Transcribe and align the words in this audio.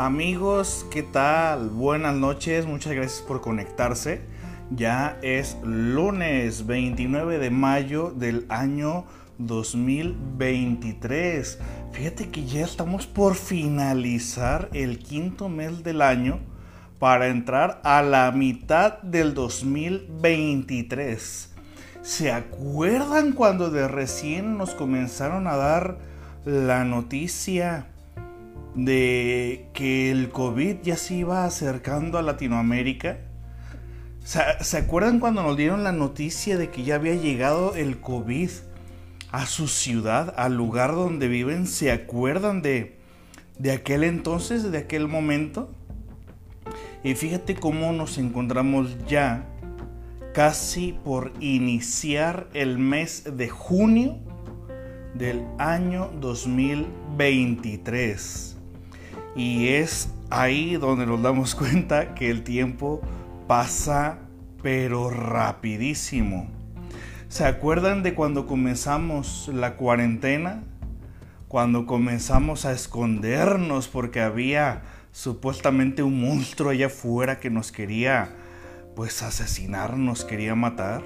Amigos, 0.00 0.86
¿qué 0.90 1.02
tal? 1.02 1.68
Buenas 1.68 2.14
noches, 2.14 2.64
muchas 2.64 2.94
gracias 2.94 3.20
por 3.20 3.42
conectarse. 3.42 4.22
Ya 4.70 5.18
es 5.20 5.58
lunes 5.62 6.66
29 6.66 7.36
de 7.36 7.50
mayo 7.50 8.10
del 8.10 8.46
año 8.48 9.04
2023. 9.36 11.58
Fíjate 11.92 12.30
que 12.30 12.46
ya 12.46 12.64
estamos 12.64 13.06
por 13.06 13.34
finalizar 13.34 14.70
el 14.72 15.00
quinto 15.00 15.50
mes 15.50 15.84
del 15.84 16.00
año 16.00 16.40
para 16.98 17.26
entrar 17.26 17.82
a 17.84 18.00
la 18.00 18.32
mitad 18.32 19.02
del 19.02 19.34
2023. 19.34 21.54
¿Se 22.00 22.32
acuerdan 22.32 23.32
cuando 23.32 23.68
de 23.68 23.86
recién 23.86 24.56
nos 24.56 24.70
comenzaron 24.70 25.46
a 25.46 25.56
dar 25.56 25.98
la 26.46 26.86
noticia? 26.86 27.89
De 28.74 29.68
que 29.72 30.10
el 30.10 30.30
COVID 30.30 30.76
ya 30.82 30.96
se 30.96 31.14
iba 31.14 31.44
acercando 31.44 32.18
a 32.18 32.22
Latinoamérica. 32.22 33.18
¿Se 34.22 34.76
acuerdan 34.76 35.18
cuando 35.18 35.42
nos 35.42 35.56
dieron 35.56 35.82
la 35.82 35.92
noticia 35.92 36.56
de 36.56 36.70
que 36.70 36.84
ya 36.84 36.96
había 36.96 37.14
llegado 37.14 37.74
el 37.74 38.00
COVID 38.00 38.50
a 39.32 39.46
su 39.46 39.66
ciudad, 39.66 40.34
al 40.36 40.56
lugar 40.56 40.94
donde 40.94 41.26
viven? 41.26 41.66
¿Se 41.66 41.90
acuerdan 41.90 42.62
de, 42.62 42.98
de 43.58 43.72
aquel 43.72 44.04
entonces, 44.04 44.70
de 44.70 44.78
aquel 44.78 45.08
momento? 45.08 45.70
Y 47.02 47.14
fíjate 47.14 47.54
cómo 47.54 47.92
nos 47.92 48.18
encontramos 48.18 48.94
ya 49.08 49.46
casi 50.34 50.92
por 51.04 51.32
iniciar 51.40 52.48
el 52.54 52.78
mes 52.78 53.24
de 53.36 53.48
junio 53.48 54.18
del 55.14 55.44
año 55.58 56.10
2023. 56.20 58.59
Y 59.36 59.68
es 59.68 60.10
ahí 60.30 60.76
donde 60.76 61.06
nos 61.06 61.22
damos 61.22 61.54
cuenta 61.56 62.14
que 62.14 62.30
el 62.30 62.42
tiempo 62.42 63.00
pasa 63.46 64.18
pero 64.62 65.10
rapidísimo. 65.10 66.48
¿Se 67.28 67.44
acuerdan 67.44 68.02
de 68.02 68.14
cuando 68.14 68.46
comenzamos 68.46 69.48
la 69.52 69.76
cuarentena? 69.76 70.64
Cuando 71.48 71.86
comenzamos 71.86 72.64
a 72.64 72.72
escondernos 72.72 73.88
porque 73.88 74.20
había 74.20 74.82
supuestamente 75.12 76.02
un 76.02 76.20
monstruo 76.20 76.70
allá 76.70 76.86
afuera 76.86 77.40
que 77.40 77.50
nos 77.50 77.72
quería 77.72 78.30
pues 78.94 79.22
asesinar, 79.22 79.96
nos 79.96 80.24
quería 80.24 80.54
matar. 80.54 81.02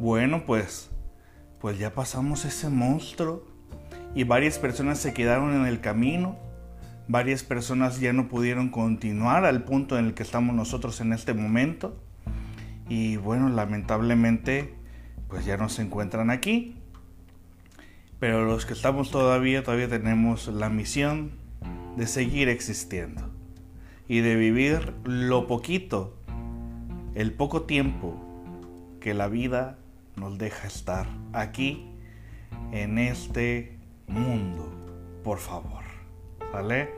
Bueno, 0.00 0.44
pues 0.44 0.90
pues 1.60 1.78
ya 1.78 1.94
pasamos 1.94 2.44
ese 2.44 2.68
monstruo 2.68 3.44
y 4.14 4.24
varias 4.24 4.58
personas 4.58 4.98
se 4.98 5.14
quedaron 5.14 5.54
en 5.54 5.66
el 5.66 5.80
camino 5.80 6.36
Varias 7.08 7.44
personas 7.44 8.00
ya 8.00 8.12
no 8.12 8.28
pudieron 8.28 8.68
continuar 8.68 9.44
al 9.44 9.62
punto 9.62 9.98
en 9.98 10.06
el 10.06 10.14
que 10.14 10.24
estamos 10.24 10.56
nosotros 10.56 11.00
en 11.00 11.12
este 11.12 11.34
momento. 11.34 11.96
Y 12.88 13.16
bueno, 13.16 13.48
lamentablemente, 13.48 14.74
pues 15.28 15.44
ya 15.44 15.56
no 15.56 15.68
se 15.68 15.82
encuentran 15.82 16.30
aquí. 16.30 16.76
Pero 18.18 18.44
los 18.44 18.66
que 18.66 18.72
estamos 18.72 19.10
todavía, 19.10 19.62
todavía 19.62 19.88
tenemos 19.88 20.48
la 20.48 20.68
misión 20.68 21.32
de 21.96 22.06
seguir 22.06 22.48
existiendo. 22.48 23.30
Y 24.08 24.20
de 24.20 24.36
vivir 24.36 24.94
lo 25.04 25.46
poquito, 25.46 26.16
el 27.14 27.32
poco 27.32 27.62
tiempo 27.62 28.20
que 29.00 29.14
la 29.14 29.28
vida 29.28 29.78
nos 30.16 30.38
deja 30.38 30.66
estar 30.66 31.06
aquí 31.32 31.92
en 32.72 32.98
este 32.98 33.78
mundo. 34.08 34.72
Por 35.22 35.38
favor. 35.38 35.84
¿Vale? 36.52 36.95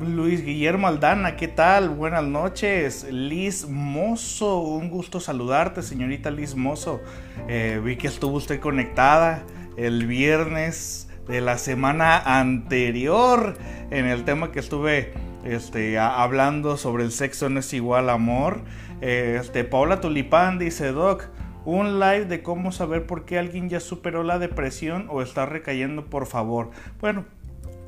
Luis 0.00 0.44
Guillermo 0.44 0.88
Aldana, 0.88 1.36
¿qué 1.36 1.46
tal? 1.46 1.88
Buenas 1.88 2.24
noches. 2.24 3.06
Liz 3.12 3.68
Mozo, 3.68 4.58
un 4.58 4.90
gusto 4.90 5.20
saludarte, 5.20 5.82
señorita 5.82 6.32
Liz 6.32 6.56
Mozo. 6.56 7.00
Eh, 7.46 7.80
vi 7.82 7.94
que 7.94 8.08
estuvo 8.08 8.36
usted 8.36 8.58
conectada 8.58 9.44
el 9.76 10.08
viernes 10.08 11.08
de 11.28 11.40
la 11.40 11.58
semana 11.58 12.18
anterior 12.18 13.56
en 13.90 14.06
el 14.06 14.24
tema 14.24 14.50
que 14.50 14.58
estuve 14.58 15.12
este, 15.44 15.96
hablando 15.96 16.76
sobre 16.76 17.04
el 17.04 17.12
sexo 17.12 17.48
no 17.48 17.60
es 17.60 17.72
igual 17.72 18.10
amor. 18.10 18.62
Eh, 19.00 19.38
este, 19.40 19.62
Paula 19.62 20.00
Tulipán 20.00 20.58
dice, 20.58 20.90
Doc, 20.90 21.28
un 21.64 22.00
live 22.00 22.24
de 22.24 22.42
cómo 22.42 22.72
saber 22.72 23.06
por 23.06 23.24
qué 23.24 23.38
alguien 23.38 23.68
ya 23.68 23.78
superó 23.78 24.24
la 24.24 24.40
depresión 24.40 25.06
o 25.08 25.22
está 25.22 25.46
recayendo, 25.46 26.06
por 26.06 26.26
favor. 26.26 26.70
Bueno, 27.00 27.26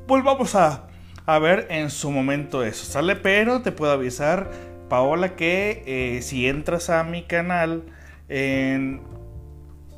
volvamos 0.07 0.55
a 0.55 0.87
a 1.27 1.39
ver 1.39 1.67
en 1.69 1.89
su 1.89 2.09
momento 2.09 2.63
eso, 2.63 2.85
¿sale? 2.85 3.17
Pero 3.17 3.61
te 3.61 3.73
puedo 3.73 3.91
avisar, 3.91 4.49
Paola, 4.89 5.35
que 5.35 5.83
eh, 5.85 6.21
si 6.21 6.47
entras 6.47 6.89
a 6.89 7.03
mi 7.03 7.23
canal 7.23 7.83
en, 8.29 9.01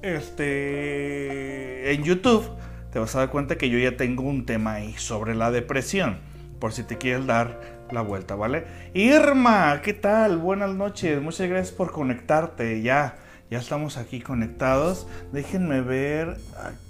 este, 0.02 1.94
en 1.94 2.04
YouTube, 2.04 2.50
te 2.92 2.98
vas 2.98 3.16
a 3.16 3.20
dar 3.20 3.30
cuenta 3.30 3.60
que 3.60 3.70
yo 3.70 3.78
ya 3.78 3.96
tengo 3.96 4.24
un 4.24 4.48
tema 4.48 4.74
ahí 4.74 4.96
sobre 4.98 5.36
la 5.36 5.52
depresión, 5.52 6.18
por 6.60 6.74
si 6.74 6.82
te 6.82 6.98
quieres 6.98 7.28
dar 7.28 7.62
la 7.92 8.02
vuelta, 8.02 8.34
¿vale? 8.34 8.66
Irma, 8.96 9.82
¿qué 9.84 9.94
tal? 9.94 10.40
Buenas 10.40 10.72
noches, 10.72 11.22
muchas 11.22 11.48
gracias 11.48 11.76
por 11.76 11.92
conectarte, 11.92 12.82
ya, 12.82 13.18
ya 13.52 13.60
estamos 13.60 13.98
aquí 13.98 14.20
conectados. 14.20 15.08
Déjenme 15.32 15.82
ver 15.82 16.38
aquí. 16.58 16.89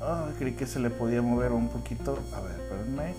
Ah, 0.00 0.28
creí 0.38 0.52
que 0.52 0.66
se 0.66 0.80
le 0.80 0.90
podía 0.90 1.22
mover 1.22 1.52
un 1.52 1.68
poquito. 1.68 2.18
A 2.34 2.40
ver, 2.40 2.52
espérenme. 2.60 3.14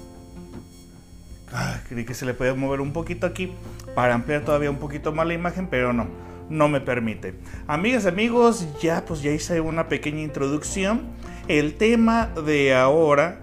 Ah, 1.52 1.80
creí 1.88 2.06
que 2.06 2.14
se 2.14 2.26
le 2.26 2.34
podía 2.34 2.54
mover 2.54 2.82
un 2.82 2.94
poquito 2.94 3.26
aquí 3.26 3.54
para 3.96 4.14
ampliar 4.14 4.44
todavía 4.46 4.70
un 4.70 4.78
poquito 4.78 5.12
más 5.12 5.26
la 5.28 5.34
imagen, 5.34 5.68
pero 5.68 5.94
no, 5.94 6.08
no 6.50 6.68
me 6.68 6.80
permite. 6.82 7.36
Amigas, 7.68 8.06
amigos, 8.06 8.68
ya 8.82 9.06
pues 9.06 9.22
ya 9.22 9.32
hice 9.32 9.62
una 9.62 9.88
pequeña 9.88 10.22
introducción. 10.22 11.08
El 11.48 11.76
tema 11.76 12.28
de 12.46 12.76
ahora, 12.76 13.42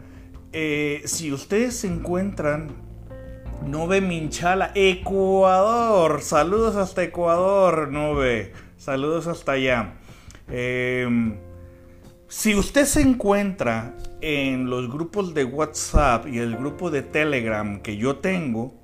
eh, 0.53 1.03
si 1.05 1.33
ustedes 1.33 1.77
se 1.77 1.89
encuentran, 1.89 2.71
Nove 3.65 4.01
Minchala, 4.01 4.71
Ecuador. 4.75 6.23
Saludos 6.23 6.77
hasta 6.77 7.03
Ecuador, 7.03 7.89
Nove. 7.91 8.53
Saludos 8.77 9.27
hasta 9.27 9.53
allá. 9.53 9.95
Eh, 10.49 11.37
si 12.29 12.57
usted 12.57 12.87
se 12.87 13.03
encuentra 13.03 13.95
en 14.21 14.69
los 14.69 14.91
grupos 14.91 15.33
de 15.33 15.45
WhatsApp 15.45 16.27
y 16.27 16.39
el 16.39 16.57
grupo 16.57 16.91
de 16.91 17.03
Telegram 17.03 17.81
que 17.81 17.97
yo 17.97 18.17
tengo, 18.17 18.75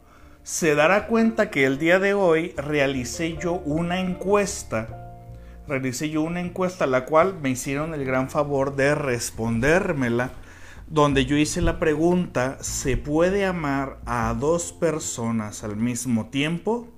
se 0.45 0.77
dará 0.77 1.09
cuenta 1.09 1.51
que 1.51 1.65
el 1.65 1.79
día 1.79 1.99
de 1.99 2.15
hoy 2.15 2.55
realicé 2.57 3.37
yo 3.43 3.55
una 3.55 3.99
encuesta. 3.99 5.19
Realicé 5.67 6.09
yo 6.09 6.23
una 6.23 6.41
encuesta 6.41 6.87
la 6.87 7.05
cual 7.05 7.35
me 7.43 7.51
hicieron 7.51 7.95
el 7.95 8.05
gran 8.05 8.31
favor 8.31 8.77
de 8.77 8.95
respondérmela, 8.95 10.31
donde 10.87 11.27
yo 11.27 11.37
hice 11.37 11.63
la 11.63 11.81
pregunta, 11.81 12.59
¿se 12.61 12.97
puede 12.97 13.45
amar 13.45 13.99
a 14.07 14.37
dos 14.39 14.73
personas 14.73 15.65
al 15.65 15.75
mismo 15.75 16.27
tiempo? 16.27 16.92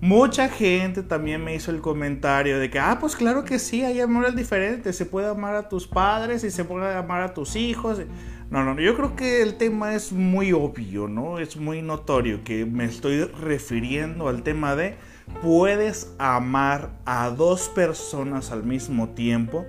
Mucha 0.00 0.50
gente 0.50 1.02
también 1.02 1.42
me 1.42 1.54
hizo 1.54 1.70
el 1.70 1.80
comentario 1.80 2.58
de 2.58 2.68
que, 2.68 2.78
ah, 2.78 2.98
pues 3.00 3.16
claro 3.16 3.44
que 3.44 3.58
sí, 3.58 3.82
hay 3.82 3.98
amores 4.00 4.36
diferentes, 4.36 4.94
se 4.94 5.06
puede 5.06 5.28
amar 5.28 5.54
a 5.54 5.70
tus 5.70 5.86
padres 5.86 6.44
y 6.44 6.50
se 6.50 6.64
puede 6.64 6.94
amar 6.94 7.22
a 7.22 7.32
tus 7.32 7.56
hijos. 7.56 8.02
No, 8.50 8.62
no, 8.62 8.78
yo 8.78 8.94
creo 8.94 9.16
que 9.16 9.40
el 9.40 9.54
tema 9.56 9.94
es 9.94 10.12
muy 10.12 10.52
obvio, 10.52 11.08
¿no? 11.08 11.38
Es 11.38 11.56
muy 11.56 11.80
notorio 11.80 12.44
que 12.44 12.66
me 12.66 12.84
estoy 12.84 13.24
refiriendo 13.24 14.28
al 14.28 14.42
tema 14.42 14.76
de 14.76 14.96
puedes 15.42 16.14
amar 16.18 16.90
a 17.06 17.30
dos 17.30 17.70
personas 17.70 18.52
al 18.52 18.64
mismo 18.64 19.08
tiempo. 19.10 19.64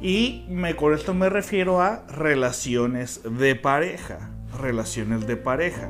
Y 0.00 0.46
me, 0.48 0.74
con 0.74 0.94
esto 0.94 1.14
me 1.14 1.28
refiero 1.28 1.80
a 1.80 2.04
relaciones 2.08 3.20
de 3.24 3.54
pareja, 3.54 4.30
relaciones 4.60 5.28
de 5.28 5.36
pareja, 5.36 5.88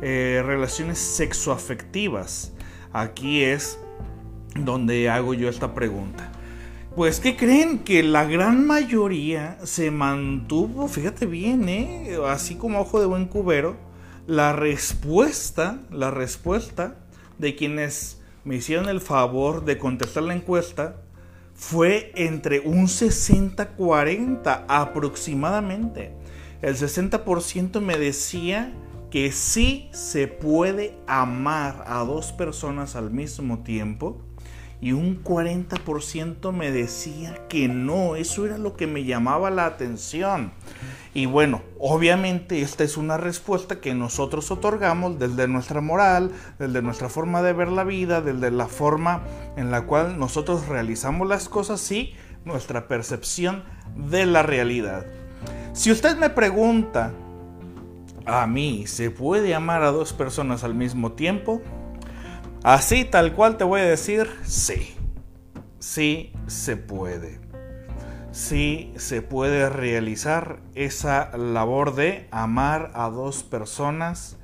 eh, 0.00 0.42
relaciones 0.46 0.98
sexoafectivas 0.98 2.54
aquí 2.92 3.42
es 3.42 3.78
donde 4.54 5.08
hago 5.08 5.34
yo 5.34 5.48
esta 5.48 5.74
pregunta. 5.74 6.32
Pues 6.96 7.20
que 7.20 7.36
creen 7.36 7.78
que 7.78 8.02
la 8.02 8.24
gran 8.24 8.66
mayoría 8.66 9.58
se 9.62 9.90
mantuvo, 9.90 10.88
fíjate 10.88 11.26
bien, 11.26 11.68
¿eh? 11.68 12.18
así 12.26 12.56
como 12.56 12.80
ojo 12.80 13.00
de 13.00 13.06
buen 13.06 13.26
cubero, 13.26 13.76
la 14.26 14.52
respuesta, 14.52 15.80
la 15.90 16.10
respuesta 16.10 16.96
de 17.38 17.54
quienes 17.54 18.20
me 18.44 18.56
hicieron 18.56 18.88
el 18.88 19.00
favor 19.00 19.64
de 19.64 19.78
contestar 19.78 20.24
la 20.24 20.34
encuesta 20.34 20.96
fue 21.54 22.10
entre 22.16 22.60
un 22.60 22.86
60-40 22.86 24.64
aproximadamente. 24.66 26.12
El 26.62 26.74
60% 26.74 27.80
me 27.80 27.98
decía 27.98 28.72
que 29.10 29.32
sí 29.32 29.88
se 29.92 30.28
puede 30.28 30.96
amar 31.06 31.84
a 31.86 32.04
dos 32.04 32.32
personas 32.32 32.96
al 32.96 33.10
mismo 33.10 33.60
tiempo 33.60 34.22
y 34.80 34.92
un 34.92 35.22
40% 35.22 36.52
me 36.52 36.70
decía 36.70 37.46
que 37.48 37.68
no, 37.68 38.16
eso 38.16 38.46
era 38.46 38.56
lo 38.56 38.76
que 38.76 38.86
me 38.86 39.04
llamaba 39.04 39.50
la 39.50 39.66
atención. 39.66 40.52
Y 41.12 41.26
bueno, 41.26 41.62
obviamente 41.78 42.62
esta 42.62 42.84
es 42.84 42.96
una 42.96 43.18
respuesta 43.18 43.80
que 43.80 43.94
nosotros 43.94 44.50
otorgamos 44.50 45.18
desde 45.18 45.48
nuestra 45.48 45.82
moral, 45.82 46.32
desde 46.58 46.80
nuestra 46.80 47.10
forma 47.10 47.42
de 47.42 47.52
ver 47.52 47.68
la 47.68 47.84
vida, 47.84 48.22
desde 48.22 48.50
la 48.50 48.68
forma 48.68 49.22
en 49.56 49.70
la 49.70 49.82
cual 49.82 50.18
nosotros 50.18 50.66
realizamos 50.68 51.28
las 51.28 51.48
cosas 51.48 51.90
y 51.90 52.14
nuestra 52.44 52.88
percepción 52.88 53.64
de 53.96 54.24
la 54.24 54.42
realidad. 54.42 55.04
Si 55.74 55.90
usted 55.90 56.16
me 56.16 56.30
pregunta, 56.30 57.12
a 58.26 58.46
mí, 58.46 58.86
¿se 58.86 59.10
puede 59.10 59.54
amar 59.54 59.82
a 59.82 59.90
dos 59.90 60.12
personas 60.12 60.64
al 60.64 60.74
mismo 60.74 61.12
tiempo? 61.12 61.60
Así 62.62 63.04
tal 63.04 63.34
cual 63.34 63.56
te 63.56 63.64
voy 63.64 63.80
a 63.80 63.84
decir, 63.84 64.28
sí, 64.44 64.94
sí 65.78 66.32
se 66.46 66.76
puede 66.76 67.40
si 68.32 68.92
se 68.96 69.22
puede 69.22 69.68
realizar 69.68 70.60
esa 70.74 71.36
labor 71.36 71.94
de 71.94 72.28
amar 72.30 72.92
a 72.94 73.10
dos 73.10 73.42
personas 73.42 74.36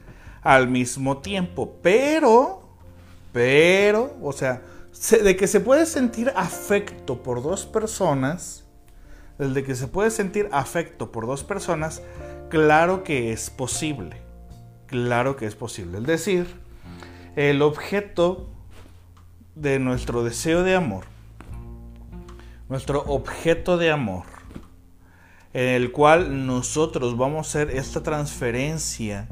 al 0.43 0.69
mismo 0.69 1.19
tiempo. 1.19 1.77
Pero, 1.83 2.69
pero, 3.33 4.17
o 4.23 4.33
sea, 4.33 4.63
de 5.23 5.37
que 5.37 5.47
se 5.47 5.61
puede 5.61 5.87
sentir 5.87 6.33
afecto 6.37 7.23
por 7.23 7.43
dos 7.43 7.67
personas, 7.67 8.65
el 9.39 9.55
de 9.55 9.63
que 9.63 9.75
se 9.75 9.87
puede 9.87 10.11
sentir 10.11 10.49
afecto 10.53 11.13
por 11.13 11.27
dos 11.27 11.45
personas, 11.45 12.03
claro 12.49 13.05
que 13.05 13.33
es 13.33 13.51
posible. 13.51 14.17
Claro 14.87 15.37
que 15.37 15.47
es 15.47 15.55
posible. 15.55 15.99
Es 15.99 16.05
decir, 16.05 16.47
el 17.35 17.63
objeto 17.63 18.49
de 19.55 19.79
nuestro 19.79 20.23
deseo 20.23 20.63
de 20.63 20.75
amor 20.75 21.05
nuestro 22.69 23.05
objeto 23.05 23.79
de 23.79 23.91
amor, 23.91 24.25
en 25.53 25.69
el 25.69 25.93
cual 25.93 26.47
nosotros 26.47 27.17
vamos 27.17 27.39
a 27.39 27.61
hacer 27.61 27.77
esta 27.77 28.03
transferencia 28.03 29.29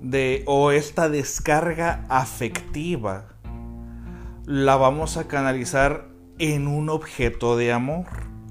de 0.00 0.44
o 0.46 0.70
esta 0.70 1.08
descarga 1.08 2.04
afectiva, 2.08 3.26
la 4.46 4.76
vamos 4.76 5.16
a 5.16 5.26
canalizar 5.26 6.06
en 6.38 6.68
un 6.68 6.88
objeto 6.88 7.56
de 7.56 7.72
amor, 7.72 8.06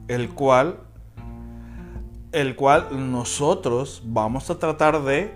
el 0.07 0.30
cual 0.30 0.80
el 2.33 2.56
cual 2.56 3.12
nosotros 3.12 4.01
vamos 4.06 4.50
a 4.50 4.59
tratar 4.59 5.03
de 5.03 5.31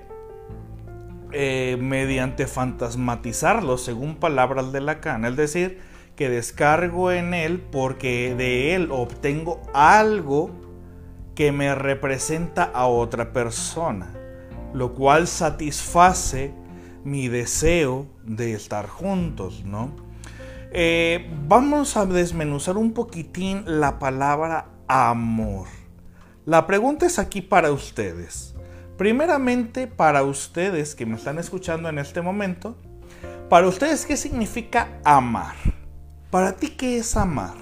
eh, 1.31 1.77
mediante 1.79 2.47
fantasmatizarlo 2.47 3.77
según 3.77 4.15
palabras 4.15 4.71
de 4.71 4.81
Lacan, 4.81 5.23
es 5.23 5.35
decir, 5.35 5.79
que 6.15 6.29
descargo 6.29 7.11
en 7.11 7.33
él 7.33 7.61
porque 7.71 8.33
de 8.35 8.73
él 8.73 8.89
obtengo 8.91 9.61
algo 9.73 10.51
que 11.35 11.51
me 11.51 11.75
representa 11.75 12.63
a 12.63 12.87
otra 12.87 13.31
persona, 13.31 14.15
lo 14.73 14.95
cual 14.95 15.27
satisface 15.27 16.51
mi 17.03 17.27
deseo 17.27 18.07
de 18.23 18.53
estar 18.53 18.87
juntos, 18.87 19.63
¿no? 19.63 19.91
Eh, 20.71 21.29
vamos 21.47 21.95
a 21.95 22.07
desmenuzar 22.07 22.75
un 22.75 22.93
poquitín 22.93 23.63
la 23.65 23.99
palabra 23.99 24.69
amor. 24.87 25.76
La 26.47 26.65
pregunta 26.65 27.05
es 27.05 27.19
aquí 27.19 27.41
para 27.41 27.73
ustedes. 27.73 28.55
Primeramente, 28.97 29.85
para 29.85 30.23
ustedes 30.23 30.95
que 30.95 31.05
me 31.05 31.17
están 31.17 31.39
escuchando 31.39 31.89
en 31.89 31.99
este 31.99 32.21
momento, 32.21 32.77
para 33.49 33.67
ustedes, 33.67 34.05
¿qué 34.05 34.15
significa 34.15 34.97
amar? 35.03 35.55
¿Para 36.31 36.53
ti 36.53 36.69
qué 36.69 36.99
es 36.99 37.17
amar? 37.17 37.57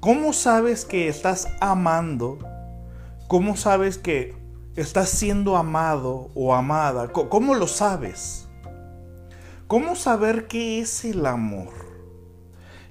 ¿Cómo 0.00 0.32
sabes 0.32 0.84
que 0.84 1.06
estás 1.06 1.46
amando? 1.60 2.40
¿Cómo 3.28 3.56
sabes 3.56 3.98
que 3.98 4.34
estás 4.74 5.08
siendo 5.08 5.56
amado 5.56 6.32
o 6.34 6.56
amada? 6.56 7.12
¿Cómo 7.12 7.54
lo 7.54 7.68
sabes? 7.68 8.48
¿Cómo 9.68 9.94
saber 9.94 10.48
qué 10.48 10.80
es 10.80 11.04
el 11.04 11.24
amor? 11.24 11.72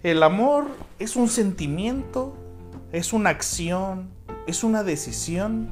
El 0.03 0.23
amor 0.23 0.67
es 0.99 1.17
un 1.17 1.27
sentimiento, 1.27 2.33
es 2.93 3.11
una 3.11 3.31
acción, 3.31 4.14
es 4.47 4.63
una 4.63 4.83
decisión. 4.83 5.69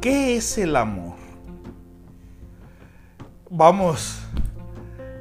¿Qué 0.00 0.36
es 0.36 0.58
el 0.58 0.76
amor? 0.76 1.14
Vamos 3.50 4.22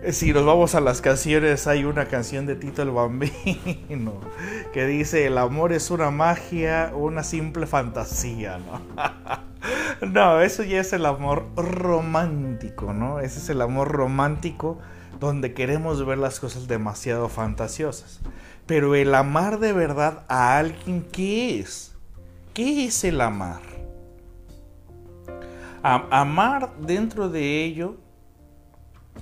eh, 0.04 0.14
si 0.14 0.34
nos 0.34 0.44
vamos 0.46 0.74
a 0.74 0.82
las 0.82 1.00
canciones, 1.00 1.68
hay 1.68 1.84
una 1.86 2.06
canción 2.06 2.48
de 2.48 2.56
Tito 2.56 2.82
el 2.82 2.90
Bambino 2.90 4.20
que 4.74 4.88
dice: 4.88 5.28
El 5.28 5.38
amor 5.38 5.74
es 5.74 5.92
una 5.92 6.10
magia, 6.10 6.92
una 6.96 7.24
simple 7.24 7.68
fantasía, 7.68 8.58
¿no? 8.58 8.82
no, 10.08 10.42
eso 10.42 10.64
ya 10.64 10.80
es 10.80 10.92
el 10.94 11.06
amor 11.06 11.50
romántico, 11.56 12.94
¿no? 12.94 13.20
Ese 13.20 13.38
es 13.38 13.50
el 13.50 13.62
amor 13.62 13.90
romántico 13.90 14.80
donde 15.20 15.54
queremos 15.54 16.04
ver 16.04 16.18
las 16.18 16.40
cosas 16.40 16.68
demasiado 16.68 17.30
fantasiosas. 17.30 18.22
Pero 18.72 18.96
el 18.96 19.14
amar 19.16 19.60
de 19.60 19.74
verdad 19.74 20.24
a 20.30 20.58
alguien, 20.58 21.06
¿qué 21.12 21.60
es? 21.60 21.94
¿Qué 22.54 22.86
es 22.86 23.04
el 23.04 23.20
amar? 23.20 23.60
amar 25.84 26.72
dentro 26.80 27.28
de 27.28 27.66
ello 27.66 27.98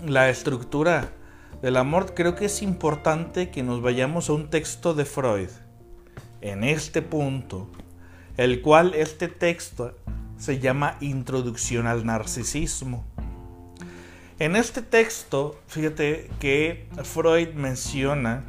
la 0.06 0.30
estructura 0.30 1.10
del 1.64 1.78
amor, 1.78 2.14
creo 2.14 2.36
que 2.36 2.46
es 2.46 2.62
importante 2.62 3.50
que 3.50 3.64
nos 3.64 3.82
vayamos 3.82 4.30
a 4.30 4.34
un 4.34 4.52
texto 4.52 4.94
de 4.94 5.06
Freud 5.06 5.50
en 6.42 6.64
este 6.64 7.02
punto, 7.02 7.68
el 8.38 8.62
cual 8.62 8.94
este 8.94 9.30
texto 9.30 9.98
se 10.38 10.60
llama 10.60 10.96
Introducción 11.00 11.88
al 11.88 12.06
Narcisismo. 12.06 13.04
En 14.38 14.56
este 14.56 14.84
texto, 14.84 15.60
fíjate 15.66 16.30
que 16.40 16.88
Freud 17.04 17.56
menciona 17.56 18.44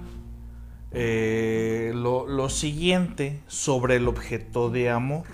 eh, 0.92 1.92
lo, 1.94 2.26
lo 2.26 2.49
siguiente 2.49 3.40
sobre 3.47 3.97
el 3.97 4.09
objeto 4.09 4.70
de 4.70 4.90
amor. 4.90 5.25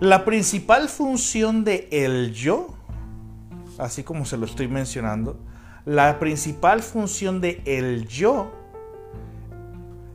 La 0.00 0.24
principal 0.24 0.88
función 0.88 1.64
de 1.64 1.88
el 1.92 2.32
yo 2.32 2.74
así 3.78 4.02
como 4.02 4.24
se 4.24 4.36
lo 4.36 4.46
estoy 4.46 4.68
mencionando, 4.68 5.38
la 5.84 6.18
principal 6.18 6.82
función 6.82 7.40
de 7.40 7.62
el 7.64 8.06
yo 8.06 8.52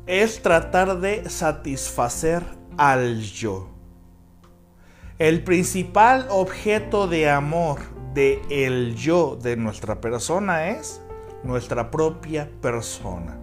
es 0.05 0.41
tratar 0.41 0.99
de 0.99 1.29
satisfacer 1.29 2.43
al 2.77 3.21
yo. 3.21 3.69
El 5.19 5.43
principal 5.43 6.27
objeto 6.29 7.07
de 7.07 7.29
amor 7.29 7.79
de 8.13 8.41
el 8.49 8.95
yo 8.95 9.35
de 9.35 9.57
nuestra 9.57 9.99
persona 9.99 10.69
es 10.69 11.01
nuestra 11.43 11.91
propia 11.91 12.49
persona. 12.61 13.37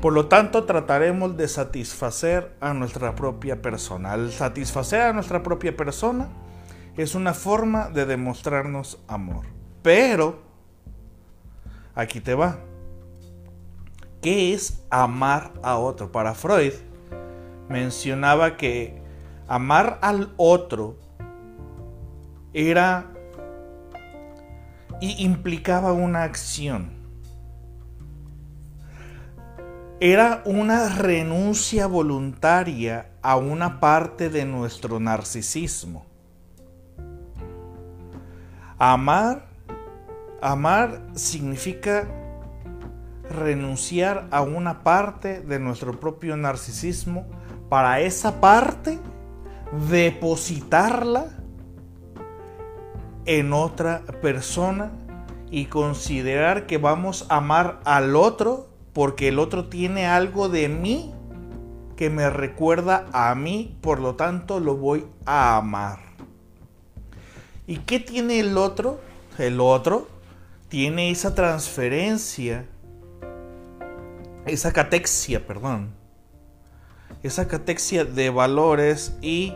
Por 0.00 0.12
lo 0.12 0.26
tanto, 0.26 0.64
trataremos 0.64 1.36
de 1.36 1.48
satisfacer 1.48 2.54
a 2.60 2.74
nuestra 2.74 3.14
propia 3.14 3.62
persona. 3.62 4.12
Al 4.12 4.30
satisfacer 4.30 5.00
a 5.00 5.12
nuestra 5.12 5.42
propia 5.42 5.76
persona, 5.76 6.28
es 6.96 7.14
una 7.14 7.34
forma 7.34 7.88
de 7.88 8.04
demostrarnos 8.04 8.98
amor. 9.08 9.46
Pero, 9.82 10.38
aquí 11.94 12.20
te 12.20 12.34
va. 12.34 12.58
¿Qué 14.20 14.52
es 14.52 14.82
amar 14.90 15.52
a 15.62 15.76
otro? 15.76 16.12
Para 16.12 16.34
Freud 16.34 16.74
mencionaba 17.68 18.56
que 18.56 19.00
amar 19.48 19.98
al 20.02 20.32
otro 20.36 20.96
era 22.52 23.12
y 25.00 25.24
implicaba 25.24 25.92
una 25.92 26.22
acción. 26.22 26.90
Era 29.98 30.42
una 30.44 30.90
renuncia 30.90 31.86
voluntaria 31.86 33.10
a 33.22 33.36
una 33.36 33.80
parte 33.80 34.28
de 34.28 34.44
nuestro 34.44 35.00
narcisismo. 35.00 36.04
Amar, 38.78 39.46
amar 40.42 41.00
significa 41.14 42.06
renunciar 43.30 44.28
a 44.30 44.42
una 44.42 44.82
parte 44.82 45.40
de 45.40 45.58
nuestro 45.58 45.98
propio 45.98 46.36
narcisismo 46.36 47.26
para 47.70 48.00
esa 48.00 48.40
parte 48.40 48.98
depositarla 49.90 51.26
en 53.26 53.52
otra 53.52 54.02
persona 54.22 54.92
y 55.50 55.66
considerar 55.66 56.66
que 56.66 56.78
vamos 56.78 57.26
a 57.28 57.36
amar 57.36 57.80
al 57.84 58.16
otro 58.16 58.68
porque 58.92 59.28
el 59.28 59.38
otro 59.38 59.66
tiene 59.66 60.06
algo 60.06 60.48
de 60.48 60.68
mí 60.68 61.12
que 61.96 62.10
me 62.10 62.30
recuerda 62.30 63.06
a 63.12 63.34
mí, 63.34 63.76
por 63.80 64.00
lo 64.00 64.14
tanto 64.14 64.60
lo 64.60 64.76
voy 64.76 65.06
a 65.24 65.56
amar. 65.56 65.98
¿Y 67.66 67.78
qué 67.78 67.98
tiene 67.98 68.38
el 68.40 68.56
otro? 68.56 69.00
El 69.38 69.60
otro 69.60 70.08
tiene 70.68 71.10
esa 71.10 71.34
transferencia, 71.34 72.66
esa 74.46 74.72
catexia, 74.72 75.46
perdón, 75.46 75.90
esa 77.22 77.48
catexia 77.48 78.04
de 78.04 78.30
valores 78.30 79.16
y 79.20 79.54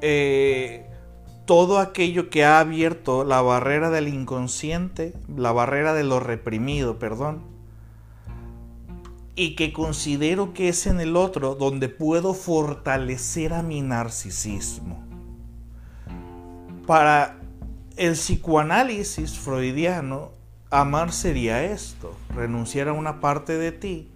eh, 0.00 0.86
todo 1.46 1.78
aquello 1.78 2.30
que 2.30 2.44
ha 2.44 2.58
abierto 2.58 3.24
la 3.24 3.42
barrera 3.42 3.90
del 3.90 4.08
inconsciente, 4.08 5.14
la 5.28 5.52
barrera 5.52 5.92
de 5.92 6.04
lo 6.04 6.20
reprimido, 6.20 6.98
perdón, 6.98 7.42
y 9.36 9.56
que 9.56 9.72
considero 9.72 10.54
que 10.54 10.68
es 10.68 10.86
en 10.86 11.00
el 11.00 11.16
otro 11.16 11.54
donde 11.54 11.88
puedo 11.88 12.34
fortalecer 12.34 13.52
a 13.52 13.62
mi 13.62 13.82
narcisismo. 13.82 15.04
Para 16.86 17.36
el 17.96 18.12
psicoanálisis 18.12 19.38
freudiano, 19.38 20.30
amar 20.70 21.12
sería 21.12 21.64
esto, 21.64 22.14
renunciar 22.34 22.88
a 22.88 22.92
una 22.92 23.20
parte 23.20 23.58
de 23.58 23.72
ti 23.72 24.10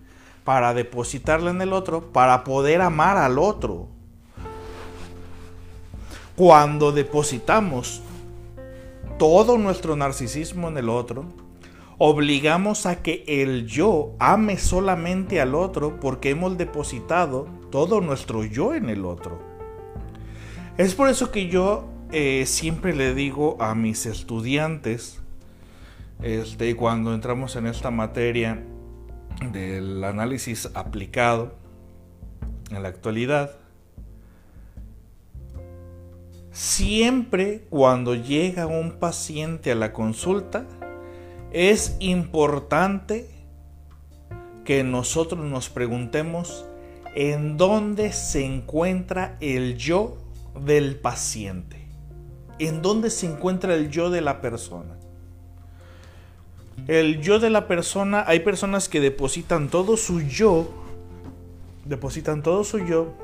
para 0.45 0.73
depositarla 0.73 1.51
en 1.51 1.61
el 1.61 1.73
otro, 1.73 2.13
para 2.13 2.45
poder 2.45 2.81
amar 2.81 3.17
al 3.17 3.39
otro. 3.39 3.89
Cuando 6.39 6.93
depositamos 6.93 8.01
todo 9.19 9.59
nuestro 9.59 9.97
narcisismo 9.97 10.69
en 10.69 10.79
el 10.79 10.89
otro, 10.89 11.25
obligamos 11.99 12.87
a 12.87 13.03
que 13.03 13.25
el 13.27 13.67
yo 13.67 14.15
ame 14.21 14.57
solamente 14.57 15.41
al 15.41 15.57
otro 15.57 15.99
porque 15.99 16.31
hemos 16.31 16.57
depositado 16.57 17.49
todo 17.73 18.01
nuestro 18.01 18.45
yo 18.45 18.73
en 18.73 18.89
el 18.89 19.05
otro. 19.05 19.41
Es 20.77 20.95
por 20.95 21.09
eso 21.09 21.33
que 21.33 21.49
yo 21.49 21.89
eh, 22.13 22.45
siempre 22.47 22.95
le 22.95 23.15
digo 23.15 23.57
a 23.59 23.75
mis 23.75 24.07
estudiantes, 24.07 25.21
este, 26.23 26.77
cuando 26.77 27.15
entramos 27.15 27.57
en 27.57 27.67
esta 27.67 27.91
materia 27.91 28.63
del 29.51 30.05
análisis 30.05 30.71
aplicado 30.75 31.57
en 32.71 32.81
la 32.85 32.91
actualidad, 32.91 33.58
Siempre 36.59 37.61
cuando 37.71 38.17
llega 38.17 38.67
un 38.67 38.99
paciente 38.99 39.71
a 39.71 39.77
la 39.77 39.93
consulta, 39.93 40.67
es 41.53 41.97
importante 42.01 43.31
que 44.65 44.83
nosotros 44.83 45.45
nos 45.45 45.69
preguntemos 45.69 46.67
en 47.15 47.59
dónde 47.59 48.13
se 48.13 48.45
encuentra 48.45 49.37
el 49.39 49.77
yo 49.77 50.19
del 50.61 50.97
paciente. 50.97 51.87
En 52.59 52.83
dónde 52.83 53.11
se 53.11 53.27
encuentra 53.27 53.77
el 53.77 53.89
yo 53.89 54.11
de 54.11 54.21
la 54.21 54.41
persona. 54.41 54.99
El 56.89 57.21
yo 57.21 57.39
de 57.39 57.51
la 57.51 57.69
persona, 57.69 58.25
hay 58.27 58.41
personas 58.41 58.89
que 58.89 58.99
depositan 58.99 59.69
todo 59.69 59.97
su 59.97 60.23
yo, 60.23 60.69
depositan 61.85 62.43
todo 62.43 62.65
su 62.65 62.85
yo, 62.85 63.15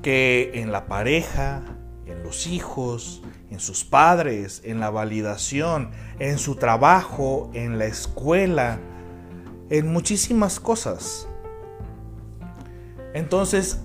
que 0.00 0.52
en 0.54 0.72
la 0.72 0.86
pareja, 0.86 1.62
en 2.06 2.22
los 2.22 2.46
hijos, 2.46 3.22
en 3.50 3.60
sus 3.60 3.84
padres, 3.84 4.62
en 4.64 4.80
la 4.80 4.90
validación, 4.90 5.90
en 6.18 6.38
su 6.38 6.56
trabajo, 6.56 7.50
en 7.54 7.78
la 7.78 7.86
escuela, 7.86 8.78
en 9.70 9.92
muchísimas 9.92 10.60
cosas. 10.60 11.28
Entonces, 13.14 13.80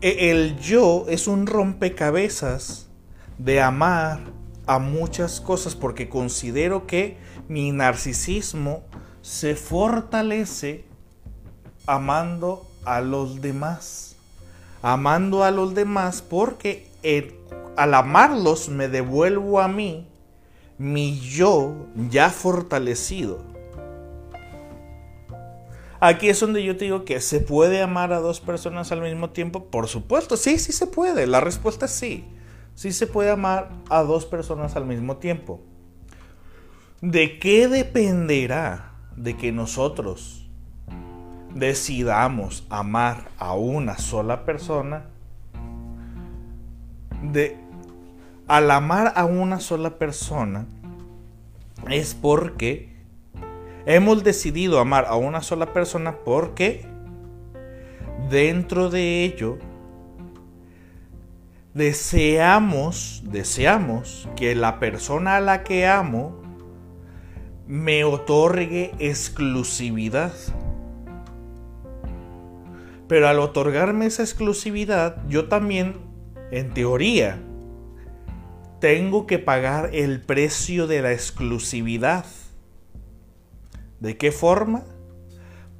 e, 0.00 0.30
el 0.30 0.58
yo 0.58 1.06
es 1.08 1.28
un 1.28 1.46
rompecabezas 1.46 2.88
de 3.38 3.60
amar 3.60 4.20
a 4.66 4.78
muchas 4.78 5.40
cosas 5.40 5.74
porque 5.74 6.08
considero 6.08 6.86
que 6.86 7.18
mi 7.48 7.70
narcisismo 7.72 8.82
se 9.22 9.54
fortalece 9.54 10.84
amando 11.86 12.66
a 12.84 13.00
los 13.00 13.40
demás. 13.40 14.16
Amando 14.82 15.44
a 15.44 15.50
los 15.50 15.74
demás 15.74 16.22
porque 16.22 16.88
al 17.76 17.94
amarlos 17.94 18.68
me 18.68 18.88
devuelvo 18.88 19.60
a 19.60 19.68
mí 19.68 20.08
mi 20.78 21.18
yo 21.20 21.86
ya 22.10 22.30
fortalecido. 22.30 23.42
Aquí 25.98 26.28
es 26.28 26.38
donde 26.40 26.62
yo 26.62 26.76
te 26.76 26.84
digo 26.84 27.04
que 27.04 27.20
se 27.20 27.40
puede 27.40 27.80
amar 27.80 28.12
a 28.12 28.20
dos 28.20 28.40
personas 28.40 28.92
al 28.92 29.00
mismo 29.00 29.30
tiempo. 29.30 29.70
Por 29.70 29.88
supuesto, 29.88 30.36
sí, 30.36 30.58
sí 30.58 30.72
se 30.72 30.86
puede. 30.86 31.26
La 31.26 31.40
respuesta 31.40 31.86
es 31.86 31.92
sí. 31.92 32.24
Sí 32.74 32.92
se 32.92 33.06
puede 33.06 33.30
amar 33.30 33.70
a 33.88 34.02
dos 34.02 34.26
personas 34.26 34.76
al 34.76 34.84
mismo 34.84 35.16
tiempo. 35.16 35.60
¿De 37.00 37.38
qué 37.38 37.68
dependerá 37.68 38.92
de 39.16 39.36
que 39.36 39.52
nosotros 39.52 40.46
decidamos 41.54 42.66
amar 42.68 43.30
a 43.38 43.54
una 43.54 43.96
sola 43.96 44.44
persona? 44.44 45.06
De 47.22 47.56
al 48.48 48.70
amar 48.70 49.12
a 49.16 49.24
una 49.24 49.60
sola 49.60 49.98
persona 49.98 50.66
es 51.90 52.14
porque 52.14 52.94
hemos 53.86 54.24
decidido 54.24 54.78
amar 54.78 55.06
a 55.08 55.16
una 55.16 55.42
sola 55.42 55.72
persona 55.72 56.16
porque 56.24 56.86
dentro 58.30 58.90
de 58.90 59.24
ello 59.24 59.58
deseamos, 61.74 63.22
deseamos 63.24 64.28
que 64.34 64.54
la 64.54 64.78
persona 64.78 65.36
a 65.36 65.40
la 65.40 65.62
que 65.62 65.86
amo 65.86 66.40
me 67.66 68.04
otorgue 68.04 68.92
exclusividad. 68.98 70.32
Pero 73.08 73.28
al 73.28 73.38
otorgarme 73.38 74.06
esa 74.06 74.22
exclusividad, 74.22 75.22
yo 75.28 75.48
también 75.48 76.05
en 76.56 76.72
teoría, 76.72 77.38
tengo 78.80 79.26
que 79.26 79.38
pagar 79.38 79.90
el 79.92 80.22
precio 80.22 80.86
de 80.86 81.02
la 81.02 81.12
exclusividad. 81.12 82.24
¿De 84.00 84.16
qué 84.16 84.32
forma? 84.32 84.84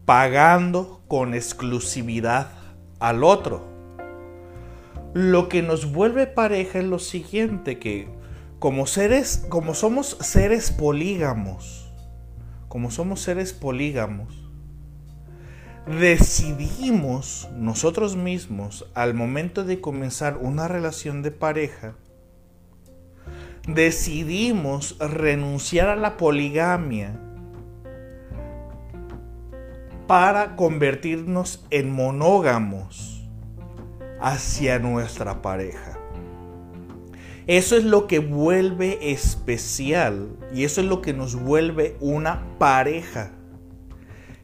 Pagando 0.05 1.01
con 1.09 1.33
exclusividad 1.33 2.51
al 3.01 3.25
otro. 3.25 3.67
Lo 5.15 5.49
que 5.49 5.63
nos 5.63 5.93
vuelve 5.93 6.27
pareja 6.27 6.81
es 6.81 6.85
lo 6.85 6.99
siguiente, 6.99 7.79
que 7.79 8.11
como 8.59 8.87
seres, 8.87 9.47
como 9.49 9.73
somos 9.73 10.19
seres 10.21 10.71
polígamos, 10.73 11.91
como 12.69 12.91
somos 12.91 13.23
seres 13.23 13.55
polígamos, 13.55 14.46
decidimos 15.87 17.49
nosotros 17.55 18.17
mismos 18.17 18.91
al 18.95 19.15
momento 19.15 19.65
de 19.65 19.81
comenzar 19.81 20.37
una 20.37 20.67
relación 20.67 21.23
de 21.23 21.31
pareja, 21.31 21.95
decidimos 23.69 24.99
renunciar 24.99 25.89
a 25.89 25.97
la 25.97 26.17
poligamia 26.17 27.21
para 30.09 30.57
convertirnos 30.57 31.65
en 31.71 31.91
monógamos 31.91 33.29
hacia 34.21 34.79
nuestra 34.81 35.41
pareja. 35.41 35.99
Eso 37.47 37.77
es 37.77 37.85
lo 37.85 38.09
que 38.09 38.19
vuelve 38.19 39.13
especial 39.13 40.37
y 40.53 40.65
eso 40.65 40.81
es 40.81 40.89
lo 40.89 41.01
que 41.01 41.13
nos 41.13 41.37
vuelve 41.37 41.97
una 42.01 42.43
pareja 42.59 43.36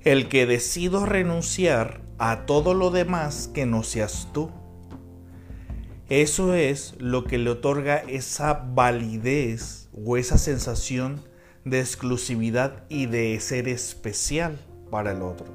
el 0.05 0.29
que 0.29 0.47
decido 0.47 1.07
renunciar 1.07 2.01
a 2.19 2.45
todo 2.47 2.75
lo 2.75 2.91
demás 2.91 3.51
que 3.53 3.67
no 3.67 3.83
seas 3.83 4.29
tú. 4.33 4.51
Eso 6.09 6.55
es 6.55 6.95
lo 6.99 7.25
que 7.25 7.39
le 7.39 7.51
otorga 7.51 7.97
esa 7.97 8.53
validez 8.53 9.89
o 9.95 10.17
esa 10.17 10.39
sensación 10.39 11.23
de 11.65 11.81
exclusividad 11.81 12.85
y 12.89 13.07
de 13.07 13.39
ser 13.41 13.69
especial 13.69 14.59
para 14.91 15.13
el 15.13 15.23
otro. 15.23 15.47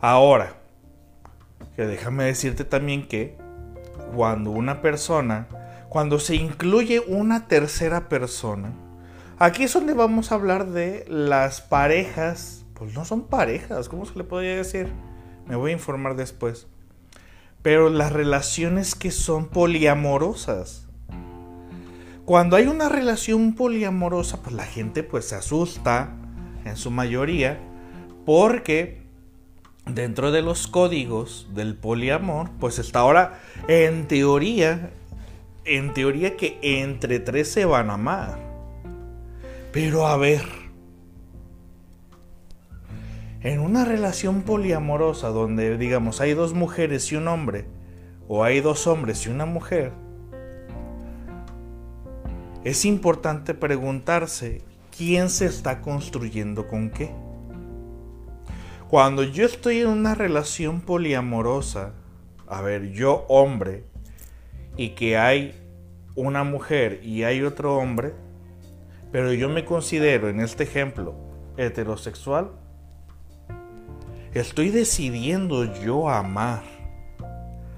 Ahora, 0.00 0.54
que 1.74 1.86
déjame 1.86 2.24
decirte 2.24 2.64
también 2.64 3.08
que 3.08 3.36
cuando 4.14 4.50
una 4.50 4.80
persona, 4.80 5.48
cuando 5.88 6.18
se 6.18 6.36
incluye 6.36 7.00
una 7.00 7.48
tercera 7.48 8.08
persona, 8.08 8.72
aquí 9.38 9.64
es 9.64 9.72
donde 9.72 9.94
vamos 9.94 10.30
a 10.30 10.36
hablar 10.36 10.66
de 10.66 11.04
las 11.08 11.60
parejas 11.60 12.57
pues 12.78 12.94
no 12.94 13.04
son 13.04 13.22
parejas, 13.22 13.88
¿cómo 13.88 14.06
se 14.06 14.16
le 14.16 14.24
podría 14.24 14.56
decir? 14.56 14.92
Me 15.46 15.56
voy 15.56 15.70
a 15.70 15.74
informar 15.74 16.16
después. 16.16 16.66
Pero 17.62 17.90
las 17.90 18.12
relaciones 18.12 18.94
que 18.94 19.10
son 19.10 19.48
poliamorosas. 19.48 20.86
Cuando 22.24 22.56
hay 22.56 22.66
una 22.66 22.88
relación 22.88 23.54
poliamorosa, 23.54 24.42
pues 24.42 24.54
la 24.54 24.64
gente 24.64 25.02
pues 25.02 25.24
se 25.24 25.34
asusta 25.34 26.14
en 26.64 26.76
su 26.76 26.90
mayoría 26.90 27.58
porque 28.24 29.02
dentro 29.86 30.30
de 30.30 30.42
los 30.42 30.66
códigos 30.68 31.48
del 31.54 31.74
poliamor, 31.74 32.50
pues 32.60 32.78
está 32.78 33.00
ahora 33.00 33.40
en 33.66 34.06
teoría, 34.06 34.90
en 35.64 35.94
teoría 35.94 36.36
que 36.36 36.58
entre 36.62 37.18
tres 37.20 37.50
se 37.50 37.64
van 37.64 37.90
a 37.90 37.94
amar. 37.94 38.38
Pero 39.72 40.06
a 40.06 40.16
ver, 40.16 40.67
En 43.40 43.60
una 43.60 43.84
relación 43.84 44.42
poliamorosa 44.42 45.28
donde 45.28 45.78
digamos 45.78 46.20
hay 46.20 46.34
dos 46.34 46.54
mujeres 46.54 47.12
y 47.12 47.16
un 47.16 47.28
hombre, 47.28 47.66
o 48.26 48.42
hay 48.42 48.60
dos 48.60 48.88
hombres 48.88 49.24
y 49.26 49.30
una 49.30 49.46
mujer, 49.46 49.92
es 52.64 52.84
importante 52.84 53.54
preguntarse 53.54 54.62
quién 54.96 55.30
se 55.30 55.46
está 55.46 55.80
construyendo 55.82 56.66
con 56.66 56.90
qué. 56.90 57.14
Cuando 58.90 59.22
yo 59.22 59.46
estoy 59.46 59.82
en 59.82 59.88
una 59.88 60.16
relación 60.16 60.80
poliamorosa, 60.80 61.92
a 62.48 62.60
ver, 62.60 62.90
yo 62.90 63.24
hombre, 63.28 63.84
y 64.76 64.90
que 64.90 65.16
hay 65.16 65.54
una 66.16 66.42
mujer 66.42 66.98
y 67.04 67.22
hay 67.22 67.42
otro 67.42 67.76
hombre, 67.76 68.14
pero 69.12 69.32
yo 69.32 69.48
me 69.48 69.64
considero 69.64 70.28
en 70.28 70.40
este 70.40 70.64
ejemplo 70.64 71.14
heterosexual, 71.56 72.50
estoy 74.40 74.70
decidiendo 74.70 75.64
yo 75.82 76.08
amar 76.08 76.62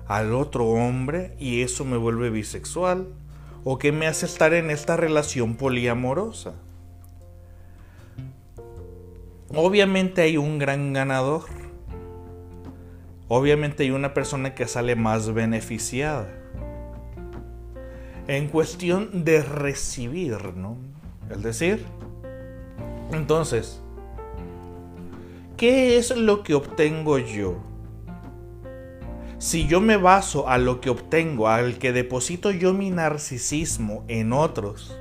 al 0.06 0.34
otro 0.34 0.66
hombre 0.66 1.36
y 1.38 1.62
eso 1.62 1.84
me 1.84 1.96
vuelve 1.96 2.30
bisexual 2.30 3.08
o 3.64 3.78
que 3.78 3.92
me 3.92 4.06
hace 4.06 4.26
estar 4.26 4.54
en 4.54 4.70
esta 4.70 4.96
relación 4.96 5.54
poliamorosa. 5.54 6.54
Obviamente 9.54 10.22
hay 10.22 10.36
un 10.36 10.58
gran 10.58 10.92
ganador. 10.92 11.44
Obviamente 13.28 13.84
hay 13.84 13.90
una 13.90 14.14
persona 14.14 14.54
que 14.54 14.66
sale 14.66 14.96
más 14.96 15.32
beneficiada. 15.32 16.28
En 18.26 18.48
cuestión 18.48 19.24
de 19.24 19.42
recibir, 19.42 20.54
¿no? 20.56 20.76
Es 21.30 21.42
decir, 21.42 21.84
entonces, 23.12 23.80
¿qué 25.60 25.98
es 25.98 26.16
lo 26.16 26.42
que 26.42 26.54
obtengo 26.54 27.18
yo? 27.18 27.58
Si 29.36 29.66
yo 29.66 29.82
me 29.82 29.98
baso 29.98 30.48
a 30.48 30.56
lo 30.56 30.80
que 30.80 30.88
obtengo, 30.88 31.48
al 31.48 31.78
que 31.78 31.92
deposito 31.92 32.50
yo 32.50 32.72
mi 32.72 32.88
narcisismo 32.88 34.02
en 34.08 34.32
otros, 34.32 34.96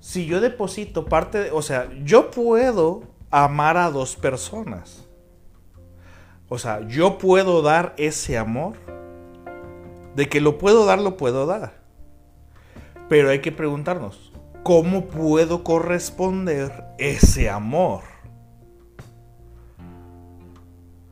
si 0.00 0.26
yo 0.26 0.40
deposito 0.40 1.04
parte 1.04 1.44
de, 1.44 1.50
o 1.52 1.62
sea, 1.62 1.88
yo 2.02 2.32
puedo 2.32 3.04
amar 3.30 3.76
a 3.76 3.92
dos 3.92 4.16
personas. 4.16 5.08
O 6.48 6.58
sea, 6.58 6.84
yo 6.88 7.18
puedo 7.18 7.62
dar 7.62 7.94
ese 7.98 8.36
amor. 8.36 8.74
De 10.16 10.28
que 10.28 10.40
lo 10.40 10.58
puedo 10.58 10.86
dar, 10.86 11.00
lo 11.00 11.16
puedo 11.16 11.46
dar. 11.46 11.74
Pero 13.08 13.30
hay 13.30 13.40
que 13.40 13.52
preguntarnos, 13.52 14.33
¿cómo 14.64 15.04
puedo 15.04 15.62
corresponder 15.62 16.86
ese 16.98 17.50
amor? 17.50 18.00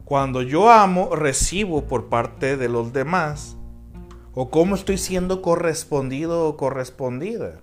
Cuando 0.07 0.41
yo 0.41 0.71
amo, 0.71 1.15
recibo 1.15 1.85
por 1.85 2.09
parte 2.09 2.57
de 2.57 2.69
los 2.71 2.95
demás. 2.95 3.57
¿O 4.35 4.51
cómo 4.51 4.75
estoy 4.75 4.97
siendo 4.97 5.43
correspondido 5.43 6.49
o 6.49 6.57
correspondida? 6.57 7.61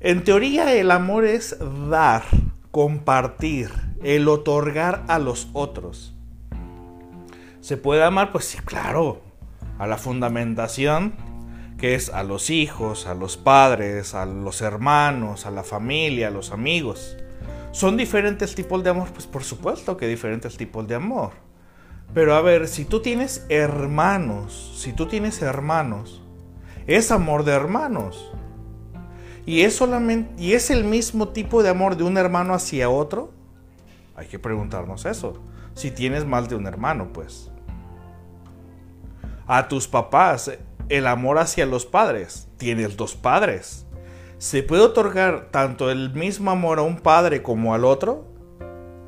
En 0.00 0.22
teoría 0.22 0.74
el 0.74 0.90
amor 0.90 1.24
es 1.24 1.56
dar, 1.88 2.24
compartir, 2.70 3.70
el 4.02 4.28
otorgar 4.28 5.04
a 5.08 5.18
los 5.18 5.48
otros. 5.54 6.14
¿Se 7.60 7.78
puede 7.78 8.04
amar? 8.04 8.30
Pues 8.30 8.44
sí, 8.44 8.58
claro. 8.58 9.22
A 9.78 9.86
la 9.86 9.96
fundamentación, 9.96 11.14
que 11.78 11.94
es 11.94 12.10
a 12.10 12.24
los 12.24 12.50
hijos, 12.50 13.06
a 13.06 13.14
los 13.14 13.36
padres, 13.36 14.14
a 14.14 14.26
los 14.26 14.60
hermanos, 14.60 15.46
a 15.46 15.50
la 15.50 15.62
familia, 15.62 16.28
a 16.28 16.32
los 16.32 16.50
amigos. 16.50 17.16
¿Son 17.70 17.96
diferentes 17.96 18.54
tipos 18.54 18.82
de 18.82 18.90
amor? 18.90 19.08
Pues 19.12 19.26
por 19.26 19.44
supuesto 19.44 19.96
que 19.96 20.08
diferentes 20.08 20.56
tipos 20.56 20.86
de 20.88 20.96
amor. 20.96 21.32
Pero 22.12 22.34
a 22.34 22.40
ver, 22.40 22.66
si 22.66 22.84
tú 22.84 23.00
tienes 23.00 23.46
hermanos, 23.48 24.74
si 24.76 24.92
tú 24.92 25.06
tienes 25.06 25.40
hermanos, 25.40 26.22
es 26.88 27.12
amor 27.12 27.44
de 27.44 27.52
hermanos. 27.52 28.32
¿Y 29.46 29.60
es, 29.60 29.76
solamente, 29.76 30.42
¿Y 30.42 30.54
es 30.54 30.70
el 30.70 30.84
mismo 30.84 31.28
tipo 31.28 31.62
de 31.62 31.68
amor 31.68 31.96
de 31.96 32.04
un 32.04 32.18
hermano 32.18 32.54
hacia 32.54 32.90
otro? 32.90 33.32
Hay 34.16 34.26
que 34.26 34.38
preguntarnos 34.38 35.06
eso. 35.06 35.40
Si 35.74 35.90
tienes 35.92 36.24
más 36.24 36.48
de 36.48 36.56
un 36.56 36.66
hermano, 36.66 37.12
pues. 37.12 37.50
A 39.46 39.68
tus 39.68 39.86
papás, 39.86 40.50
el 40.88 41.06
amor 41.06 41.38
hacia 41.38 41.66
los 41.66 41.86
padres. 41.86 42.48
Tienes 42.56 42.96
dos 42.96 43.14
padres. 43.14 43.86
¿Se 44.38 44.62
puede 44.62 44.82
otorgar 44.82 45.48
tanto 45.50 45.90
el 45.90 46.12
mismo 46.12 46.50
amor 46.50 46.78
a 46.78 46.82
un 46.82 47.00
padre 47.00 47.42
como 47.42 47.74
al 47.74 47.84
otro? 47.84 48.26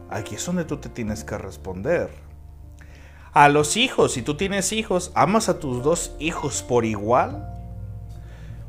Aquí 0.08 0.34
es 0.34 0.44
donde 0.44 0.64
tú 0.64 0.78
te 0.78 0.88
tienes 0.88 1.22
que 1.22 1.38
responder. 1.38 2.10
A 3.32 3.48
los 3.48 3.76
hijos, 3.76 4.12
si 4.12 4.22
tú 4.22 4.36
tienes 4.36 4.72
hijos, 4.72 5.12
¿amas 5.14 5.48
a 5.48 5.60
tus 5.60 5.84
dos 5.84 6.16
hijos 6.18 6.64
por 6.64 6.84
igual? 6.84 7.54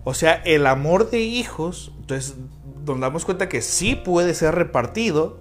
O 0.04 0.14
sea, 0.14 0.34
el 0.46 0.68
amor 0.68 1.10
de 1.10 1.22
hijos, 1.22 1.92
entonces 2.00 2.36
nos 2.86 3.00
damos 3.00 3.26
cuenta 3.26 3.50
que 3.50 3.62
sí 3.62 3.96
puede 3.96 4.36
ser 4.36 4.54
repartido 4.56 5.40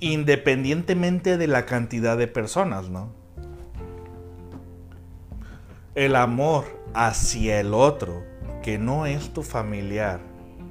independientemente 0.00 1.36
de 1.36 1.46
la 1.48 1.66
cantidad 1.66 2.16
de 2.16 2.28
personas, 2.28 2.88
¿no? 2.88 3.17
El 5.98 6.14
amor 6.14 6.64
hacia 6.94 7.58
el 7.58 7.74
otro, 7.74 8.22
que 8.62 8.78
no 8.78 9.04
es 9.04 9.32
tu 9.32 9.42
familiar, 9.42 10.20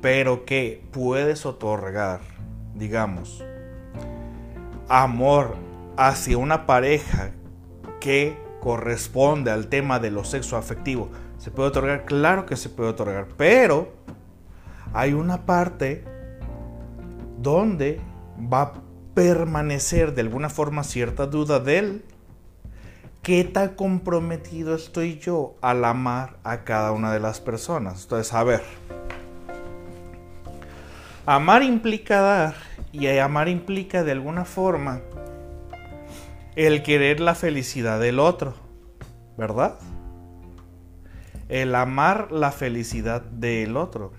pero 0.02 0.46
que 0.46 0.82
puedes 0.94 1.46
otorgar, 1.46 2.22
digamos, 2.76 3.44
amor 4.88 5.58
hacia 5.98 6.38
una 6.38 6.66
pareja 6.66 7.32
que 8.00 8.38
corresponde 8.62 9.52
al 9.52 9.68
tema 9.68 10.00
de 10.00 10.12
lo 10.12 10.24
sexo 10.24 10.56
afectivo, 10.56 11.10
¿Se 11.40 11.52
puede 11.52 11.68
otorgar? 11.68 12.06
Claro 12.06 12.46
que 12.46 12.56
se 12.56 12.70
puede 12.70 12.92
otorgar, 12.92 13.28
pero 13.36 13.92
hay 14.94 15.12
una 15.12 15.46
parte 15.46 16.06
donde 17.38 18.00
va 18.42 18.62
a 18.62 18.74
permanecer 19.14 20.16
de 20.16 20.22
alguna 20.22 20.50
forma 20.50 20.86
cierta 20.86 21.28
duda 21.28 21.60
de 21.60 21.80
él. 21.80 22.06
¿Qué 23.28 23.44
tan 23.44 23.76
comprometido 23.76 24.74
estoy 24.74 25.20
yo 25.20 25.58
al 25.60 25.84
amar 25.84 26.38
a 26.46 26.64
cada 26.64 26.94
una 26.94 27.12
de 27.12 27.20
las 27.20 27.42
personas? 27.42 28.04
Entonces, 28.04 28.34
a 28.34 28.42
ver. 28.46 28.64
Amar 31.26 31.62
implica 31.62 32.22
dar 32.22 32.56
y 32.94 33.06
amar 33.18 33.50
implica 33.50 34.06
de 34.06 34.14
alguna 34.14 34.46
forma 34.46 35.02
el 36.56 36.84
querer 36.84 37.20
la 37.20 37.36
felicidad 37.36 38.00
del 38.00 38.20
otro, 38.20 38.54
¿verdad? 39.38 39.78
el 41.50 41.76
amar 41.76 42.32
la 42.32 42.54
felicidad 42.54 43.22
del 43.24 43.76
otro. 43.76 44.14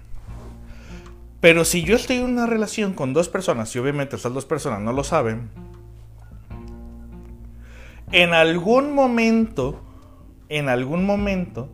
Pero 1.41 1.65
si 1.65 1.83
yo 1.83 1.97
estoy 1.97 2.17
en 2.17 2.25
una 2.25 2.45
relación 2.45 2.93
con 2.93 3.15
dos 3.15 3.31
personas, 3.31 3.75
y 3.75 3.79
obviamente 3.79 4.17
estas 4.17 4.35
dos 4.35 4.45
personas 4.45 4.83
no 4.83 4.93
lo 4.93 5.03
saben, 5.03 5.49
en 8.13 8.33
algún 8.33 8.95
momento, 8.95 9.81
en 10.49 10.69
algún 10.69 11.05
momento, 11.05 11.69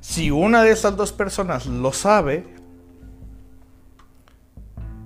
si 0.00 0.30
una 0.30 0.62
de 0.62 0.70
esas 0.70 0.96
dos 0.96 1.12
personas 1.12 1.66
lo 1.66 1.92
sabe, 1.92 2.46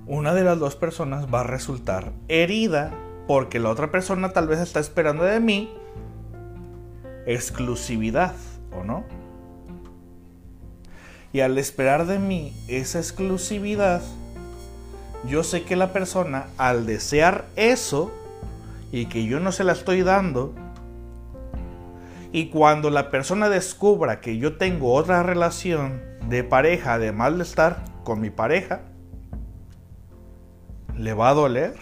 una 0.06 0.32
de 0.34 0.44
las 0.44 0.58
dos 0.58 0.74
personas 0.76 1.26
va 1.32 1.40
a 1.40 1.44
resultar 1.44 2.12
herida 2.28 2.92
porque 3.26 3.58
la 3.58 3.68
otra 3.68 3.90
persona 3.90 4.30
tal 4.30 4.48
vez 4.48 4.58
está 4.60 4.80
esperando 4.80 5.22
de 5.24 5.38
mí 5.38 5.70
exclusividad, 7.26 8.34
¿o 8.72 8.84
no? 8.84 9.04
Y 11.32 11.40
al 11.40 11.58
esperar 11.58 12.06
de 12.06 12.18
mí 12.18 12.54
esa 12.68 12.98
exclusividad, 12.98 14.00
yo 15.28 15.44
sé 15.44 15.64
que 15.64 15.76
la 15.76 15.92
persona 15.92 16.46
al 16.56 16.86
desear 16.86 17.44
eso 17.54 18.10
y 18.92 19.06
que 19.06 19.24
yo 19.24 19.40
no 19.40 19.52
se 19.52 19.64
la 19.64 19.72
estoy 19.72 20.02
dando, 20.02 20.54
y 22.30 22.50
cuando 22.50 22.90
la 22.90 23.10
persona 23.10 23.48
descubra 23.48 24.20
que 24.20 24.38
yo 24.38 24.56
tengo 24.56 24.92
otra 24.92 25.22
relación 25.22 26.02
de 26.28 26.44
pareja, 26.44 26.94
además 26.94 27.36
de 27.36 27.42
estar 27.42 27.84
con 28.04 28.20
mi 28.20 28.30
pareja, 28.30 28.82
¿le 30.96 31.14
va 31.14 31.30
a 31.30 31.34
doler? 31.34 31.74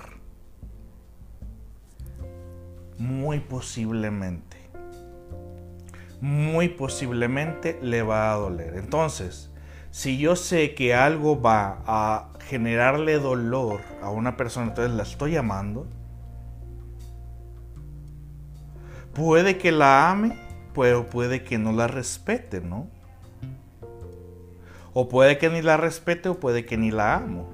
Muy 2.99 3.41
posiblemente 3.41 4.57
muy 6.21 6.69
posiblemente 6.69 7.79
le 7.83 8.03
va 8.03 8.33
a 8.33 8.37
doler. 8.37 8.75
Entonces, 8.77 9.51
si 9.91 10.19
yo 10.19 10.37
sé 10.37 10.75
que 10.75 10.95
algo 10.95 11.41
va 11.41 11.83
a 11.87 12.31
generarle 12.49 13.19
dolor 13.19 13.81
a 14.03 14.11
una 14.11 14.37
persona, 14.37 14.69
entonces 14.69 14.95
la 14.95 15.03
estoy 15.03 15.37
amando, 15.37 15.87
puede 19.17 19.57
que 19.57 19.73
la 19.73 20.11
ame, 20.11 20.39
pero 20.75 21.07
puede 21.07 21.43
que 21.43 21.57
no 21.57 21.73
la 21.73 21.89
respete, 21.89 22.61
¿no? 22.61 22.87
O 24.93 25.09
puede 25.09 25.39
que 25.39 25.49
ni 25.49 25.63
la 25.63 25.79
respete 25.79 26.29
o 26.29 26.39
puede 26.39 26.67
que 26.67 26.77
ni 26.77 26.91
la 26.91 27.17
amo. 27.17 27.49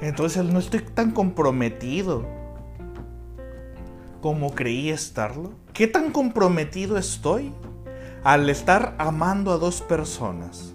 Entonces 0.00 0.44
no 0.44 0.58
estoy 0.58 0.80
tan 0.80 1.12
comprometido 1.12 2.26
como 4.20 4.54
creí 4.54 4.90
estarlo. 4.90 5.52
¿Qué 5.72 5.86
tan 5.86 6.10
comprometido 6.10 6.98
estoy 6.98 7.52
al 8.24 8.50
estar 8.50 8.96
amando 8.98 9.52
a 9.52 9.58
dos 9.58 9.80
personas? 9.82 10.73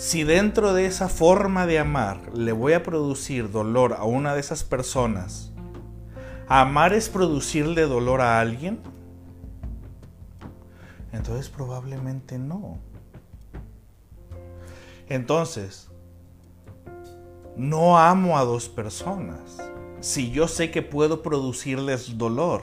Si 0.00 0.22
dentro 0.22 0.74
de 0.74 0.86
esa 0.86 1.08
forma 1.08 1.66
de 1.66 1.80
amar 1.80 2.32
le 2.32 2.52
voy 2.52 2.72
a 2.72 2.84
producir 2.84 3.50
dolor 3.50 3.94
a 3.94 4.04
una 4.04 4.32
de 4.32 4.38
esas 4.38 4.62
personas, 4.62 5.50
¿amar 6.46 6.92
es 6.92 7.08
producirle 7.08 7.82
dolor 7.82 8.20
a 8.20 8.38
alguien? 8.38 8.78
Entonces 11.12 11.48
probablemente 11.48 12.38
no. 12.38 12.78
Entonces, 15.08 15.88
no 17.56 17.98
amo 17.98 18.38
a 18.38 18.44
dos 18.44 18.68
personas 18.68 19.58
si 19.98 20.30
yo 20.30 20.46
sé 20.46 20.70
que 20.70 20.80
puedo 20.80 21.22
producirles 21.22 22.16
dolor. 22.16 22.62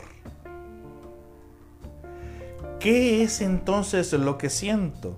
¿Qué 2.80 3.24
es 3.24 3.42
entonces 3.42 4.14
lo 4.14 4.38
que 4.38 4.50
siento? 4.50 5.18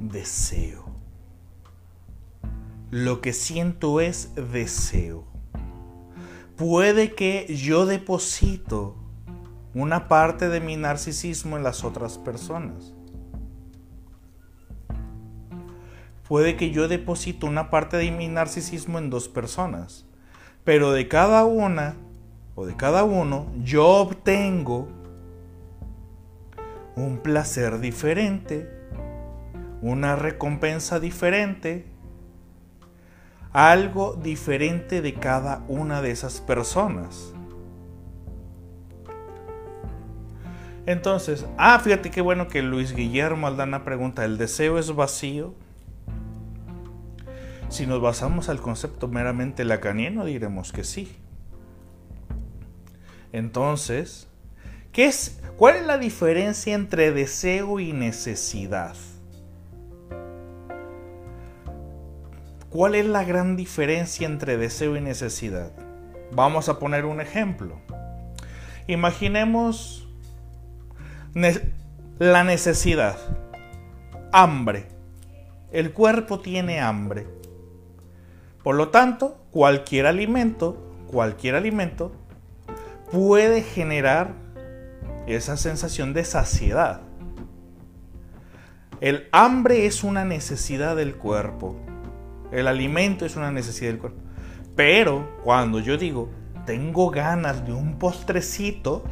Deseo. 0.00 0.84
Lo 2.90 3.20
que 3.20 3.32
siento 3.32 4.00
es 4.00 4.34
deseo. 4.34 5.24
Puede 6.56 7.14
que 7.14 7.54
yo 7.54 7.86
deposito 7.86 8.96
una 9.74 10.08
parte 10.08 10.48
de 10.48 10.60
mi 10.60 10.76
narcisismo 10.76 11.56
en 11.56 11.62
las 11.62 11.84
otras 11.84 12.18
personas. 12.18 12.94
Puede 16.26 16.56
que 16.56 16.70
yo 16.70 16.88
deposito 16.88 17.46
una 17.46 17.70
parte 17.70 17.96
de 17.96 18.10
mi 18.10 18.28
narcisismo 18.28 18.98
en 18.98 19.10
dos 19.10 19.28
personas. 19.28 20.06
Pero 20.64 20.92
de 20.92 21.08
cada 21.08 21.44
una 21.44 21.96
o 22.54 22.66
de 22.66 22.76
cada 22.76 23.04
uno 23.04 23.52
yo 23.62 23.86
obtengo 23.86 24.88
un 26.96 27.18
placer 27.18 27.80
diferente 27.80 28.79
una 29.82 30.16
recompensa 30.16 31.00
diferente, 31.00 31.86
algo 33.52 34.14
diferente 34.14 35.02
de 35.02 35.14
cada 35.14 35.64
una 35.68 36.02
de 36.02 36.10
esas 36.10 36.40
personas. 36.40 37.32
Entonces, 40.86 41.46
ah, 41.56 41.78
fíjate 41.78 42.10
qué 42.10 42.20
bueno 42.20 42.48
que 42.48 42.62
Luis 42.62 42.94
Guillermo 42.94 43.46
Aldana 43.46 43.84
pregunta, 43.84 44.24
¿el 44.24 44.38
deseo 44.38 44.78
es 44.78 44.94
vacío? 44.94 45.54
Si 47.68 47.86
nos 47.86 48.00
basamos 48.00 48.48
al 48.48 48.60
concepto 48.60 49.06
meramente 49.06 49.64
lacaniano, 49.64 50.24
diremos 50.24 50.72
que 50.72 50.82
sí. 50.82 51.16
Entonces, 53.32 54.26
¿qué 54.90 55.06
es, 55.06 55.40
¿cuál 55.56 55.76
es 55.76 55.86
la 55.86 55.98
diferencia 55.98 56.74
entre 56.74 57.12
deseo 57.12 57.78
y 57.78 57.92
necesidad? 57.92 58.96
¿Cuál 62.70 62.94
es 62.94 63.04
la 63.04 63.24
gran 63.24 63.56
diferencia 63.56 64.28
entre 64.28 64.56
deseo 64.56 64.96
y 64.96 65.00
necesidad? 65.00 65.72
Vamos 66.30 66.68
a 66.68 66.78
poner 66.78 67.04
un 67.04 67.20
ejemplo. 67.20 67.80
Imaginemos 68.86 70.08
la 72.20 72.44
necesidad. 72.44 73.16
Hambre. 74.30 74.86
El 75.72 75.92
cuerpo 75.92 76.38
tiene 76.38 76.80
hambre. 76.80 77.26
Por 78.62 78.76
lo 78.76 78.90
tanto, 78.90 79.44
cualquier 79.50 80.06
alimento, 80.06 80.94
cualquier 81.08 81.56
alimento 81.56 82.12
puede 83.10 83.62
generar 83.62 84.34
esa 85.26 85.56
sensación 85.56 86.12
de 86.12 86.24
saciedad. 86.24 87.00
El 89.00 89.28
hambre 89.32 89.86
es 89.86 90.04
una 90.04 90.24
necesidad 90.24 90.94
del 90.94 91.16
cuerpo. 91.16 91.89
El 92.52 92.66
alimento 92.66 93.24
es 93.24 93.36
una 93.36 93.50
necesidad 93.50 93.90
del 93.90 94.00
cuerpo. 94.00 94.20
Pero 94.76 95.36
cuando 95.44 95.80
yo 95.80 95.96
digo, 95.96 96.30
tengo 96.66 97.10
ganas 97.10 97.66
de 97.66 97.72
un 97.72 97.98
postrecito, 97.98 99.04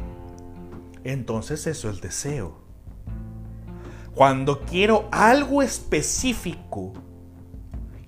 entonces 1.03 1.67
eso 1.67 1.89
es 1.89 2.01
deseo. 2.01 2.57
Cuando 4.13 4.61
quiero 4.61 5.07
algo 5.11 5.61
específico 5.61 6.93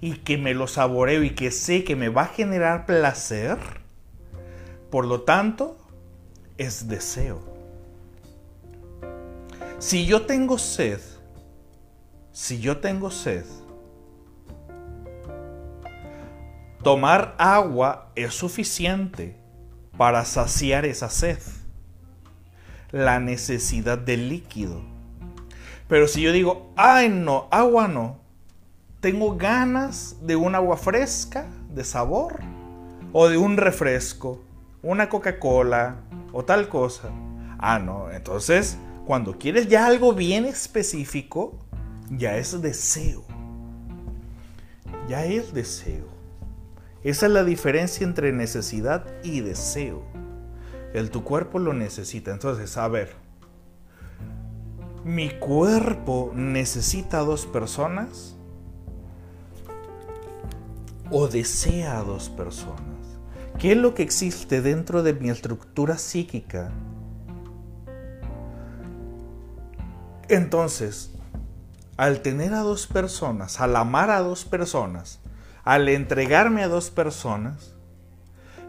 y 0.02 0.14
que 0.14 0.38
me 0.38 0.54
lo 0.54 0.68
saboreo 0.68 1.24
y 1.24 1.32
que 1.32 1.52
sé 1.52 1.84
que 1.84 1.96
me 1.96 2.10
va 2.10 2.24
a 2.24 2.28
generar 2.28 2.86
placer, 2.86 3.58
por 4.90 5.06
lo 5.06 5.22
tanto, 5.22 5.78
es 6.58 6.88
deseo. 6.88 7.42
Si 9.80 10.06
yo 10.06 10.24
tengo 10.24 10.58
sed, 10.58 11.00
si 12.32 12.60
yo 12.60 12.78
tengo 12.78 13.10
sed, 13.10 13.46
Tomar 16.84 17.36
agua 17.38 18.12
es 18.16 18.34
suficiente 18.34 19.38
para 19.98 20.26
saciar 20.26 20.84
esa 20.86 21.12
sed, 21.12 21.38
la 22.92 23.20
necesidad 23.20 24.00
del 24.00 24.30
líquido. 24.30 24.82
Pero 25.88 26.08
si 26.08 26.22
yo 26.22 26.32
digo, 26.32 26.74
ay 26.76 27.10
no, 27.10 27.48
agua 27.52 27.88
no, 27.88 28.20
tengo 29.00 29.36
ganas 29.36 30.18
de 30.22 30.36
un 30.36 30.56
agua 30.56 30.76
fresca, 30.76 31.46
de 31.70 31.84
sabor, 31.84 32.40
o 33.14 33.28
de 33.28 33.38
un 33.38 33.58
refresco, 33.58 34.42
una 34.82 35.08
Coca-Cola 35.08 35.98
o 36.34 36.44
tal 36.46 36.68
cosa. 36.68 37.12
Ah, 37.60 37.78
no, 37.78 38.10
entonces 38.10 38.78
cuando 39.06 39.38
quieres 39.38 39.68
ya 39.68 39.86
algo 39.86 40.14
bien 40.14 40.46
específico, 40.46 41.60
ya 42.10 42.38
es 42.38 42.60
deseo. 42.60 43.24
Ya 45.08 45.26
es 45.26 45.54
deseo. 45.54 46.11
Esa 47.04 47.26
es 47.26 47.32
la 47.32 47.44
diferencia 47.44 48.06
entre 48.06 48.32
necesidad 48.32 49.06
y 49.24 49.42
deseo. 49.42 50.04
El 50.94 51.10
tu 51.10 51.24
cuerpo 51.24 51.58
lo 51.58 51.74
necesita. 51.74 52.32
Entonces, 52.32 52.78
a 52.78 52.88
ver, 52.88 53.14
mi 55.04 55.30
cuerpo 55.32 56.32
necesita 56.36 57.20
a 57.20 57.24
dos 57.24 57.46
personas 57.48 58.36
o 61.10 61.28
desea 61.28 62.00
a 62.00 62.04
dos 62.04 62.30
personas. 62.30 62.82
¿Qué 63.58 63.72
es 63.72 63.78
lo 63.78 63.94
que 63.96 64.04
existe 64.04 64.62
dentro 64.62 65.02
de 65.02 65.14
mi 65.14 65.30
estructura 65.30 65.98
psíquica? 65.98 66.72
Entonces, 70.30 71.12
al 71.98 72.22
tener 72.22 72.54
a 72.54 72.62
dos 72.62 72.88
personas, 72.88 73.60
al 73.60 73.76
amar 73.76 74.10
a 74.10 74.22
dos 74.22 74.46
personas, 74.46 75.20
al 75.64 75.90
entregarme 75.90 76.64
a 76.64 76.68
dos 76.68 76.90
personas, 76.90 77.76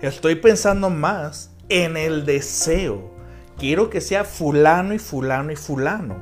estoy 0.01 0.35
pensando 0.35 0.91
más 0.91 1.51
en 1.69 1.97
el 1.97 2.27
deseo. 2.27 3.11
Quiero 3.59 3.91
que 3.91 4.01
sea 4.01 4.25
fulano 4.25 4.95
y 4.95 4.99
fulano 4.99 5.53
y 5.53 5.57
fulano. 5.57 6.17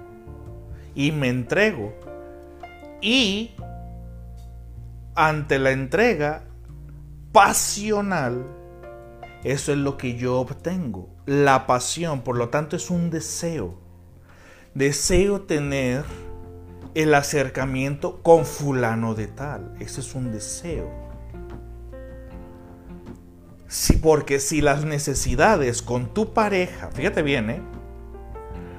Y 0.94 1.12
me 1.12 1.28
entrego. 1.28 1.94
Y 3.00 3.52
ante 5.14 5.58
la 5.58 5.70
entrega 5.70 6.44
pasional, 7.32 8.44
eso 9.44 9.72
es 9.72 9.78
lo 9.78 9.96
que 9.96 10.16
yo 10.16 10.38
obtengo. 10.38 11.08
La 11.26 11.66
pasión, 11.66 12.20
por 12.22 12.36
lo 12.36 12.50
tanto, 12.50 12.76
es 12.76 12.90
un 12.90 13.10
deseo. 13.10 13.78
Deseo 14.74 15.42
tener 15.42 16.04
el 16.94 17.14
acercamiento 17.14 18.22
con 18.22 18.44
fulano 18.44 19.14
de 19.14 19.26
tal. 19.28 19.74
Ese 19.80 20.00
es 20.00 20.14
un 20.14 20.32
deseo. 20.32 20.90
Sí, 23.68 23.96
porque 23.96 24.40
si 24.40 24.60
las 24.60 24.84
necesidades 24.84 25.82
con 25.82 26.12
tu 26.12 26.34
pareja, 26.34 26.90
fíjate 26.92 27.22
bien, 27.22 27.50
¿eh? 27.50 27.62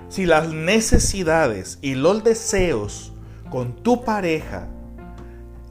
si 0.10 0.26
las 0.26 0.52
necesidades 0.52 1.80
y 1.82 1.95
los 1.95 2.26
deseos 2.26 3.13
con 3.50 3.74
tu 3.82 4.04
pareja 4.04 4.67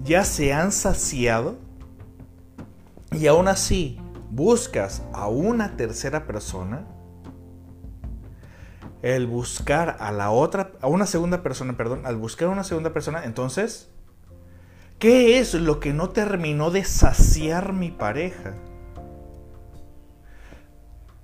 ya 0.03 0.25
se 0.25 0.55
han 0.55 0.73
saciado 0.73 1.59
y 3.13 3.27
aún 3.27 3.49
así 3.49 3.99
buscas 4.31 5.03
a 5.13 5.29
una 5.29 5.77
tercera 5.77 6.27
persona, 6.27 6.87
el 9.03 9.27
buscar 9.27 9.97
a 10.01 10.13
la 10.13 10.31
otra, 10.31 10.73
a 10.81 10.87
una 10.87 11.07
segunda 11.07 11.43
persona, 11.43 11.77
perdón, 11.77 12.07
al 12.07 12.17
buscar 12.17 12.49
a 12.49 12.53
una 12.53 12.65
segunda 12.65 12.93
persona, 12.93 13.25
entonces, 13.25 13.89
¿qué 14.99 15.39
es 15.39 15.55
lo 15.55 15.81
que 15.81 15.93
no 15.93 16.11
terminó 16.11 16.71
de 16.71 16.85
saciar 16.85 17.73
mi 17.73 17.91
pareja? 17.91 18.55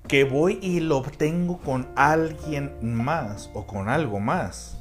que 0.07 0.25
voy 0.25 0.59
y 0.63 0.81
lo 0.81 0.99
obtengo 0.99 1.59
con 1.59 1.89
alguien 1.97 2.73
más 2.83 3.51
o 3.55 3.67
con 3.67 3.89
algo 3.89 4.21
más. 4.21 4.79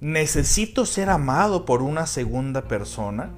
¿Necesito 0.00 0.86
ser 0.86 1.10
amado 1.10 1.64
por 1.64 1.82
una 1.82 2.06
segunda 2.06 2.62
persona? 2.62 3.30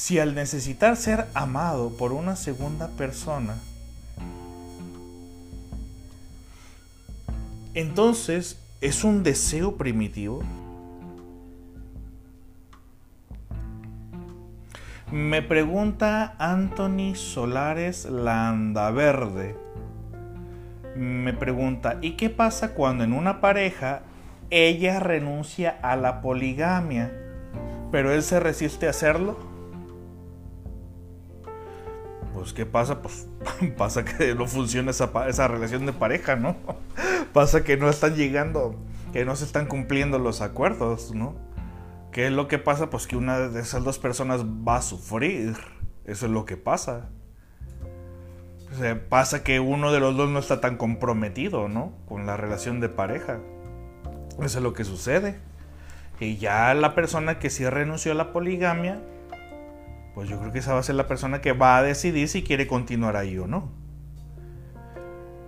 Si 0.00 0.18
al 0.18 0.34
necesitar 0.34 0.96
ser 0.96 1.26
amado 1.34 1.90
por 1.90 2.12
una 2.12 2.34
segunda 2.34 2.88
persona, 2.88 3.56
entonces 7.74 8.58
es 8.80 9.04
un 9.04 9.22
deseo 9.22 9.76
primitivo. 9.76 10.42
Me 15.12 15.42
pregunta 15.42 16.34
Anthony 16.38 17.14
Solares 17.14 18.06
Landaverde. 18.06 19.54
Me 20.96 21.34
pregunta, 21.34 21.98
¿y 22.00 22.12
qué 22.12 22.30
pasa 22.30 22.72
cuando 22.72 23.04
en 23.04 23.12
una 23.12 23.42
pareja 23.42 24.00
ella 24.48 24.98
renuncia 24.98 25.78
a 25.82 25.94
la 25.96 26.22
poligamia, 26.22 27.12
pero 27.92 28.14
él 28.14 28.22
se 28.22 28.40
resiste 28.40 28.86
a 28.86 28.90
hacerlo? 28.90 29.49
Pues 32.40 32.54
¿qué 32.54 32.64
pasa? 32.64 33.02
Pues 33.02 33.28
pasa 33.76 34.02
que 34.02 34.34
no 34.34 34.46
funciona 34.46 34.92
esa, 34.92 35.10
esa 35.28 35.46
relación 35.46 35.84
de 35.84 35.92
pareja, 35.92 36.36
¿no? 36.36 36.56
pasa 37.34 37.64
que 37.64 37.76
no 37.76 37.90
están 37.90 38.16
llegando, 38.16 38.76
que 39.12 39.26
no 39.26 39.36
se 39.36 39.44
están 39.44 39.66
cumpliendo 39.66 40.18
los 40.18 40.40
acuerdos, 40.40 41.14
¿no? 41.14 41.34
¿Qué 42.12 42.28
es 42.28 42.32
lo 42.32 42.48
que 42.48 42.56
pasa? 42.56 42.88
Pues 42.88 43.06
que 43.06 43.18
una 43.18 43.40
de 43.40 43.60
esas 43.60 43.84
dos 43.84 43.98
personas 43.98 44.46
va 44.46 44.76
a 44.76 44.82
sufrir. 44.82 45.54
Eso 46.06 46.24
es 46.24 46.32
lo 46.32 46.46
que 46.46 46.56
pasa. 46.56 47.10
O 48.72 48.74
sea, 48.74 48.98
pasa 49.10 49.44
que 49.44 49.60
uno 49.60 49.92
de 49.92 50.00
los 50.00 50.16
dos 50.16 50.30
no 50.30 50.38
está 50.38 50.62
tan 50.62 50.78
comprometido, 50.78 51.68
¿no? 51.68 51.92
Con 52.08 52.24
la 52.24 52.38
relación 52.38 52.80
de 52.80 52.88
pareja. 52.88 53.38
Eso 54.42 54.58
es 54.58 54.62
lo 54.62 54.72
que 54.72 54.84
sucede. 54.84 55.38
Y 56.20 56.38
ya 56.38 56.72
la 56.72 56.94
persona 56.94 57.38
que 57.38 57.50
sí 57.50 57.68
renunció 57.68 58.12
a 58.12 58.14
la 58.14 58.32
poligamia, 58.32 59.02
pues 60.20 60.28
yo 60.28 60.38
creo 60.38 60.52
que 60.52 60.58
esa 60.58 60.74
va 60.74 60.80
a 60.80 60.82
ser 60.82 60.96
la 60.96 61.08
persona 61.08 61.40
que 61.40 61.54
va 61.54 61.78
a 61.78 61.82
decidir 61.82 62.28
si 62.28 62.42
quiere 62.42 62.66
continuar 62.66 63.16
ahí 63.16 63.38
o 63.38 63.46
no. 63.46 63.70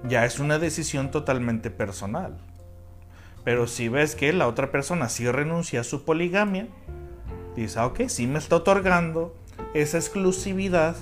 Ya 0.08 0.24
es 0.24 0.38
una 0.38 0.58
decisión 0.58 1.10
totalmente 1.10 1.70
personal. 1.70 2.38
Pero 3.44 3.66
si 3.66 3.90
ves 3.90 4.16
que 4.16 4.32
la 4.32 4.48
otra 4.48 4.70
persona 4.70 5.10
sí 5.10 5.30
renuncia 5.30 5.82
a 5.82 5.84
su 5.84 6.06
poligamia, 6.06 6.68
dices, 7.54 7.76
ah, 7.76 7.84
ok, 7.84 8.04
sí 8.06 8.26
me 8.26 8.38
está 8.38 8.56
otorgando 8.56 9.36
esa 9.74 9.98
exclusividad 9.98 10.96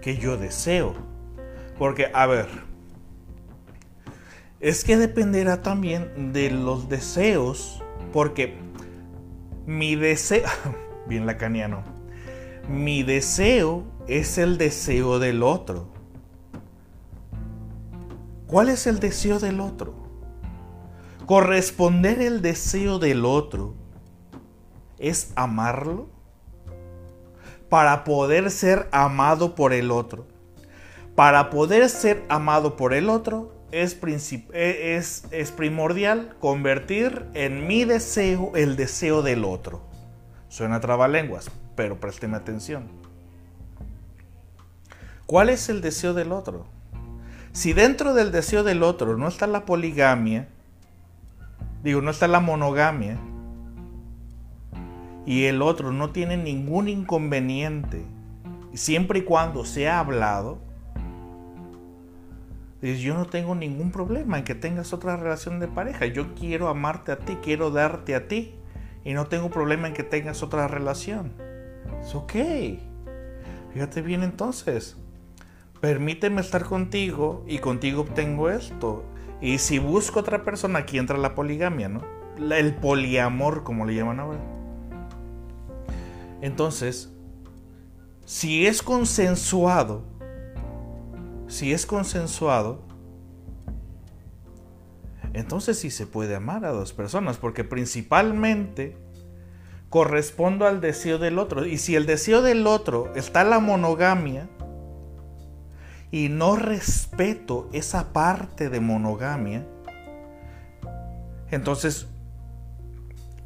que 0.00 0.16
yo 0.16 0.38
deseo. 0.38 0.94
Porque, 1.78 2.10
a 2.14 2.24
ver, 2.24 2.48
es 4.58 4.84
que 4.84 4.96
dependerá 4.96 5.60
también 5.60 6.32
de 6.32 6.50
los 6.50 6.88
deseos, 6.88 7.84
porque 8.14 8.56
mi 9.66 9.96
deseo, 9.96 10.46
bien 11.06 11.26
lacaniano, 11.26 11.95
mi 12.68 13.02
deseo 13.02 13.84
es 14.08 14.38
el 14.38 14.58
deseo 14.58 15.18
del 15.18 15.42
otro. 15.42 15.88
¿Cuál 18.46 18.68
es 18.68 18.86
el 18.86 19.00
deseo 19.00 19.38
del 19.38 19.60
otro? 19.60 19.94
Corresponder 21.26 22.20
el 22.20 22.42
deseo 22.42 22.98
del 22.98 23.24
otro 23.24 23.74
es 24.98 25.32
amarlo 25.34 26.08
para 27.68 28.04
poder 28.04 28.50
ser 28.50 28.88
amado 28.92 29.54
por 29.54 29.72
el 29.72 29.90
otro. 29.90 30.26
Para 31.14 31.50
poder 31.50 31.88
ser 31.88 32.24
amado 32.28 32.76
por 32.76 32.94
el 32.94 33.08
otro 33.08 33.52
es, 33.72 33.98
e, 34.52 34.96
es, 34.96 35.24
es 35.30 35.50
primordial 35.50 36.36
convertir 36.40 37.26
en 37.34 37.66
mi 37.66 37.84
deseo 37.84 38.52
el 38.54 38.76
deseo 38.76 39.22
del 39.22 39.44
otro. 39.44 39.82
Suena 40.48 40.80
trabalenguas, 40.80 41.50
pero 41.76 42.00
présteme 42.00 42.36
atención. 42.36 42.88
¿Cuál 45.26 45.50
es 45.50 45.68
el 45.68 45.80
deseo 45.80 46.14
del 46.14 46.32
otro? 46.32 46.66
Si 47.52 47.72
dentro 47.72 48.14
del 48.14 48.32
deseo 48.32 48.64
del 48.64 48.82
otro 48.82 49.16
no 49.16 49.28
está 49.28 49.46
la 49.46 49.64
poligamia, 49.64 50.48
Digo, 51.86 52.02
no 52.02 52.10
está 52.10 52.26
la 52.26 52.40
monogamia. 52.40 53.16
Y 55.24 55.44
el 55.44 55.62
otro 55.62 55.92
no 55.92 56.10
tiene 56.10 56.36
ningún 56.36 56.88
inconveniente. 56.88 58.04
Siempre 58.74 59.20
y 59.20 59.22
cuando 59.22 59.64
se 59.64 59.88
ha 59.88 60.00
hablado. 60.00 60.58
Dice, 62.82 63.00
yo 63.00 63.14
no 63.14 63.26
tengo 63.26 63.54
ningún 63.54 63.92
problema 63.92 64.36
en 64.36 64.42
que 64.42 64.56
tengas 64.56 64.92
otra 64.92 65.16
relación 65.16 65.60
de 65.60 65.68
pareja. 65.68 66.06
Yo 66.06 66.34
quiero 66.34 66.66
amarte 66.66 67.12
a 67.12 67.18
ti, 67.20 67.38
quiero 67.40 67.70
darte 67.70 68.16
a 68.16 68.26
ti. 68.26 68.56
Y 69.04 69.12
no 69.12 69.26
tengo 69.26 69.48
problema 69.48 69.86
en 69.86 69.94
que 69.94 70.02
tengas 70.02 70.42
otra 70.42 70.66
relación. 70.66 71.34
Es 72.00 72.14
ok. 72.14 72.32
Fíjate 73.72 74.02
bien 74.02 74.22
entonces. 74.22 74.96
Permíteme 75.80 76.40
estar 76.40 76.64
contigo 76.64 77.44
y 77.46 77.58
contigo 77.58 78.02
obtengo 78.02 78.48
esto. 78.50 79.04
Y 79.40 79.58
si 79.58 79.78
busco 79.78 80.20
otra 80.20 80.44
persona, 80.44 80.80
aquí 80.80 80.98
entra 80.98 81.18
la 81.18 81.34
poligamia, 81.34 81.88
¿no? 81.88 82.02
El 82.38 82.74
poliamor, 82.74 83.64
como 83.64 83.84
le 83.84 83.94
llaman 83.94 84.20
ahora. 84.20 84.40
Entonces, 86.40 87.12
si 88.24 88.66
es 88.66 88.82
consensuado, 88.82 90.04
si 91.48 91.72
es 91.72 91.86
consensuado, 91.86 92.80
entonces 95.32 95.78
sí 95.78 95.90
se 95.90 96.06
puede 96.06 96.34
amar 96.34 96.64
a 96.64 96.70
dos 96.70 96.92
personas, 96.92 97.36
porque 97.36 97.62
principalmente 97.62 98.96
correspondo 99.90 100.66
al 100.66 100.80
deseo 100.80 101.18
del 101.18 101.38
otro. 101.38 101.66
Y 101.66 101.78
si 101.78 101.96
el 101.96 102.06
deseo 102.06 102.42
del 102.42 102.66
otro 102.66 103.12
está 103.14 103.44
la 103.44 103.60
monogamia, 103.60 104.48
y 106.10 106.28
no 106.28 106.56
respeto 106.56 107.68
esa 107.72 108.12
parte 108.12 108.70
de 108.70 108.80
monogamia, 108.80 109.66
entonces, 111.50 112.06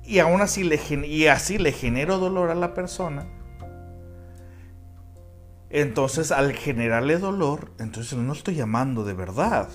y 0.05 0.19
aún 0.19 0.41
así 0.41 0.65
le, 0.65 0.79
y 1.07 1.27
así 1.27 1.59
le 1.59 1.73
genero 1.73 2.19
dolor 2.19 2.51
a 2.51 2.55
la 2.55 2.75
persona, 2.75 3.27
entonces 5.69 6.33
al 6.33 6.53
generarle 6.53 7.19
dolor, 7.19 7.73
entonces 7.79 8.19
no 8.19 8.33
estoy 8.33 8.61
amando 8.61 9.05
de 9.05 9.15
verdad. 9.15 9.69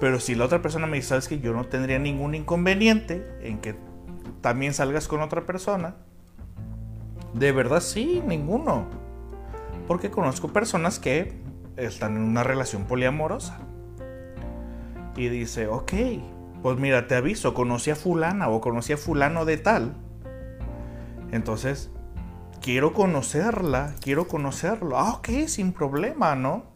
Pero 0.00 0.18
si 0.18 0.34
la 0.34 0.46
otra 0.46 0.62
persona 0.62 0.86
me 0.86 0.96
dice, 0.96 1.10
sabes 1.10 1.28
que 1.28 1.40
yo 1.40 1.52
no 1.52 1.66
tendría 1.66 1.98
ningún 1.98 2.34
inconveniente 2.34 3.24
en 3.42 3.58
que 3.58 3.76
también 4.40 4.74
salgas 4.74 5.06
con 5.06 5.20
otra 5.20 5.46
persona, 5.46 5.96
de 7.34 7.52
verdad 7.52 7.80
sí, 7.80 8.22
ninguno 8.26 8.88
porque 9.90 10.12
conozco 10.12 10.52
personas 10.52 11.00
que 11.00 11.32
están 11.76 12.14
en 12.14 12.22
una 12.22 12.44
relación 12.44 12.84
poliamorosa. 12.84 13.58
Y 15.16 15.28
dice, 15.28 15.66
ok, 15.66 15.92
pues 16.62 16.78
mira, 16.78 17.08
te 17.08 17.16
aviso, 17.16 17.54
conocí 17.54 17.90
a 17.90 17.96
fulana 17.96 18.48
o 18.50 18.60
conocí 18.60 18.92
a 18.92 18.96
fulano 18.96 19.44
de 19.44 19.56
tal. 19.56 19.96
Entonces, 21.32 21.90
quiero 22.62 22.92
conocerla, 22.92 23.96
quiero 24.00 24.28
conocerlo. 24.28 24.96
Ah, 24.96 25.14
ok, 25.14 25.28
sin 25.48 25.72
problema, 25.72 26.36
¿no? 26.36 26.66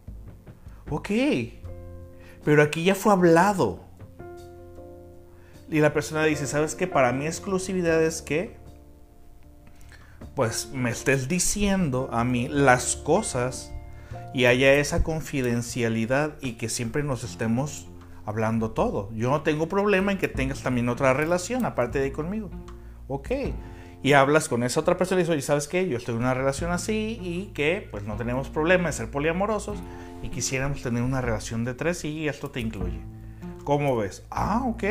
Ok. 0.90 1.10
Pero 2.44 2.62
aquí 2.62 2.84
ya 2.84 2.94
fue 2.94 3.12
hablado. 3.12 3.80
Y 5.70 5.80
la 5.80 5.92
persona 5.92 6.24
dice, 6.24 6.46
¿sabes 6.46 6.74
qué? 6.74 6.86
Para 6.86 7.12
mí 7.12 7.26
exclusividad 7.26 8.02
es 8.02 8.22
que 8.22 8.56
pues 10.34 10.70
me 10.72 10.90
estés 10.90 11.28
diciendo 11.28 12.08
a 12.12 12.24
mí 12.24 12.48
las 12.48 12.96
cosas 12.96 13.72
y 14.32 14.46
haya 14.46 14.74
esa 14.74 15.02
confidencialidad 15.02 16.34
y 16.40 16.52
que 16.54 16.68
siempre 16.68 17.02
nos 17.02 17.22
estemos 17.22 17.86
hablando 18.26 18.72
todo. 18.72 19.10
Yo 19.14 19.30
no 19.30 19.42
tengo 19.42 19.68
problema 19.68 20.12
en 20.12 20.18
que 20.18 20.28
tengas 20.28 20.62
también 20.62 20.88
otra 20.88 21.12
relación 21.12 21.64
aparte 21.64 22.00
de 22.00 22.12
conmigo. 22.12 22.50
Ok. 23.06 23.30
Y 24.04 24.12
hablas 24.12 24.50
con 24.50 24.62
esa 24.64 24.80
otra 24.80 24.98
persona 24.98 25.22
y 25.22 25.24
dices, 25.24 25.46
¿sabes 25.46 25.66
qué? 25.66 25.88
Yo 25.88 25.96
estoy 25.96 26.14
en 26.14 26.20
una 26.20 26.34
relación 26.34 26.70
así 26.72 27.18
y 27.22 27.52
que 27.54 27.88
pues 27.90 28.04
no 28.04 28.16
tenemos 28.16 28.50
problema 28.50 28.88
de 28.88 28.92
ser 28.92 29.10
poliamorosos 29.10 29.78
y 30.22 30.28
quisiéramos 30.28 30.82
tener 30.82 31.02
una 31.02 31.22
relación 31.22 31.64
de 31.64 31.72
tres 31.72 32.04
y 32.04 32.28
esto 32.28 32.50
te 32.50 32.60
incluye. 32.60 33.00
¿Cómo 33.64 33.96
ves? 33.96 34.22
Ah, 34.28 34.62
ok. 34.66 34.84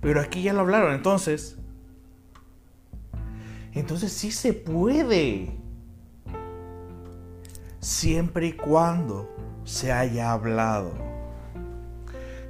Pero 0.00 0.20
aquí 0.20 0.42
ya 0.44 0.52
lo 0.52 0.60
hablaron. 0.60 0.94
Entonces, 0.94 1.58
entonces 3.72 4.12
sí 4.12 4.30
se 4.30 4.52
puede. 4.52 5.56
Siempre 7.80 8.46
y 8.46 8.52
cuando 8.52 9.28
se 9.64 9.90
haya 9.90 10.30
hablado. 10.30 10.92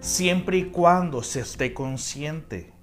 Siempre 0.00 0.58
y 0.58 0.64
cuando 0.64 1.22
se 1.22 1.40
esté 1.40 1.72
consciente. 1.72 2.73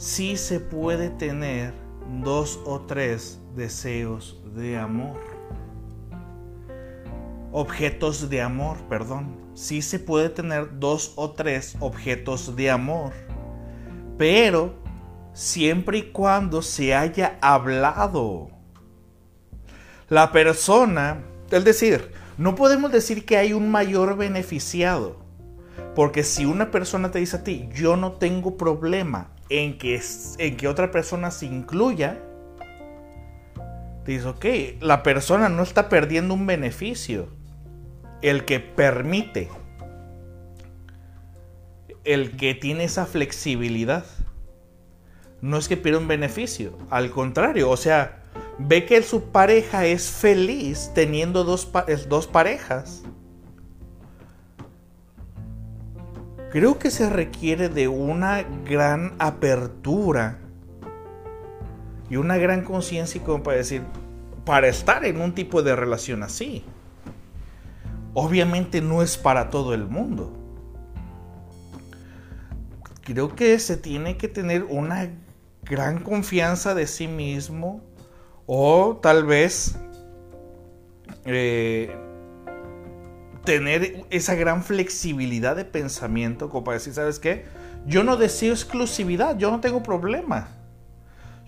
Sí 0.00 0.38
se 0.38 0.60
puede 0.60 1.10
tener 1.10 1.74
dos 2.22 2.58
o 2.64 2.80
tres 2.80 3.38
deseos 3.54 4.40
de 4.54 4.78
amor. 4.78 5.20
Objetos 7.52 8.30
de 8.30 8.40
amor, 8.40 8.78
perdón. 8.88 9.36
Sí 9.52 9.82
se 9.82 9.98
puede 9.98 10.30
tener 10.30 10.78
dos 10.78 11.12
o 11.16 11.32
tres 11.32 11.76
objetos 11.80 12.56
de 12.56 12.70
amor. 12.70 13.12
Pero 14.16 14.72
siempre 15.34 15.98
y 15.98 16.12
cuando 16.12 16.62
se 16.62 16.94
haya 16.94 17.36
hablado. 17.42 18.48
La 20.08 20.32
persona, 20.32 21.24
es 21.50 21.62
decir, 21.62 22.10
no 22.38 22.54
podemos 22.54 22.90
decir 22.90 23.26
que 23.26 23.36
hay 23.36 23.52
un 23.52 23.70
mayor 23.70 24.16
beneficiado. 24.16 25.18
Porque 25.94 26.24
si 26.24 26.46
una 26.46 26.70
persona 26.70 27.10
te 27.10 27.18
dice 27.18 27.36
a 27.36 27.44
ti, 27.44 27.68
yo 27.74 27.98
no 27.98 28.12
tengo 28.12 28.56
problema 28.56 29.32
en 29.50 29.76
que, 29.78 30.00
en 30.38 30.56
que 30.56 30.68
otra 30.68 30.90
persona 30.90 31.30
se 31.30 31.46
incluya, 31.46 32.22
te 34.04 34.12
dice, 34.12 34.28
ok, 34.28 34.44
la 34.80 35.02
persona 35.02 35.48
no 35.48 35.62
está 35.62 35.88
perdiendo 35.88 36.34
un 36.34 36.46
beneficio. 36.46 37.28
El 38.22 38.44
que 38.44 38.60
permite, 38.60 39.48
el 42.04 42.36
que 42.36 42.54
tiene 42.54 42.84
esa 42.84 43.06
flexibilidad, 43.06 44.04
no 45.40 45.56
es 45.56 45.68
que 45.68 45.76
pierda 45.76 46.00
un 46.00 46.08
beneficio, 46.08 46.76
al 46.90 47.10
contrario, 47.10 47.70
o 47.70 47.76
sea, 47.76 48.22
ve 48.58 48.84
que 48.84 49.02
su 49.02 49.30
pareja 49.30 49.86
es 49.86 50.10
feliz 50.10 50.90
teniendo 50.94 51.44
dos, 51.44 51.70
dos 52.08 52.26
parejas 52.26 53.02
creo 56.50 56.78
que 56.78 56.90
se 56.90 57.08
requiere 57.08 57.68
de 57.68 57.88
una 57.88 58.42
gran 58.68 59.14
apertura 59.18 60.38
y 62.08 62.16
una 62.16 62.36
gran 62.36 62.64
conciencia 62.64 63.22
como 63.22 63.42
para 63.42 63.58
decir, 63.58 63.82
para 64.44 64.68
estar 64.68 65.04
en 65.04 65.20
un 65.20 65.34
tipo 65.34 65.62
de 65.62 65.76
relación 65.76 66.22
así. 66.22 66.64
Obviamente 68.14 68.80
no 68.80 69.02
es 69.02 69.16
para 69.16 69.50
todo 69.50 69.72
el 69.72 69.86
mundo. 69.86 70.32
Creo 73.02 73.34
que 73.34 73.58
se 73.58 73.76
tiene 73.76 74.16
que 74.16 74.28
tener 74.28 74.64
una 74.64 75.08
gran 75.62 76.02
confianza 76.02 76.74
de 76.74 76.86
sí 76.86 77.06
mismo 77.06 77.80
o 78.46 78.98
tal 79.00 79.24
vez 79.24 79.76
eh, 81.24 81.94
tener 83.50 84.04
esa 84.10 84.36
gran 84.36 84.62
flexibilidad 84.62 85.56
de 85.56 85.64
pensamiento 85.64 86.48
como 86.48 86.62
para 86.62 86.78
decir, 86.78 86.94
¿sabes 86.94 87.18
qué? 87.18 87.46
Yo 87.84 88.04
no 88.04 88.16
deseo 88.16 88.52
exclusividad, 88.52 89.36
yo 89.38 89.50
no 89.50 89.58
tengo 89.58 89.82
problema. 89.82 90.50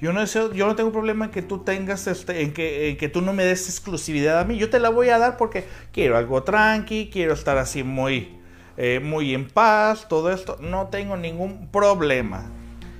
Yo 0.00 0.12
no, 0.12 0.18
deseo, 0.18 0.52
yo 0.52 0.66
no 0.66 0.74
tengo 0.74 0.90
problema 0.90 1.26
en 1.26 1.30
que 1.30 1.42
tú 1.42 1.58
tengas, 1.58 2.08
este, 2.08 2.42
en 2.42 2.52
que, 2.54 2.96
que 2.98 3.08
tú 3.08 3.20
no 3.20 3.32
me 3.32 3.44
des 3.44 3.68
exclusividad 3.68 4.40
a 4.40 4.44
mí. 4.44 4.58
Yo 4.58 4.68
te 4.68 4.80
la 4.80 4.88
voy 4.88 5.10
a 5.10 5.18
dar 5.18 5.36
porque 5.36 5.64
quiero 5.92 6.16
algo 6.16 6.42
tranqui, 6.42 7.08
quiero 7.08 7.34
estar 7.34 7.56
así 7.56 7.84
muy, 7.84 8.36
eh, 8.76 8.98
muy 9.00 9.32
en 9.32 9.48
paz, 9.48 10.08
todo 10.08 10.32
esto. 10.32 10.58
No 10.60 10.88
tengo 10.88 11.16
ningún 11.16 11.68
problema. 11.68 12.50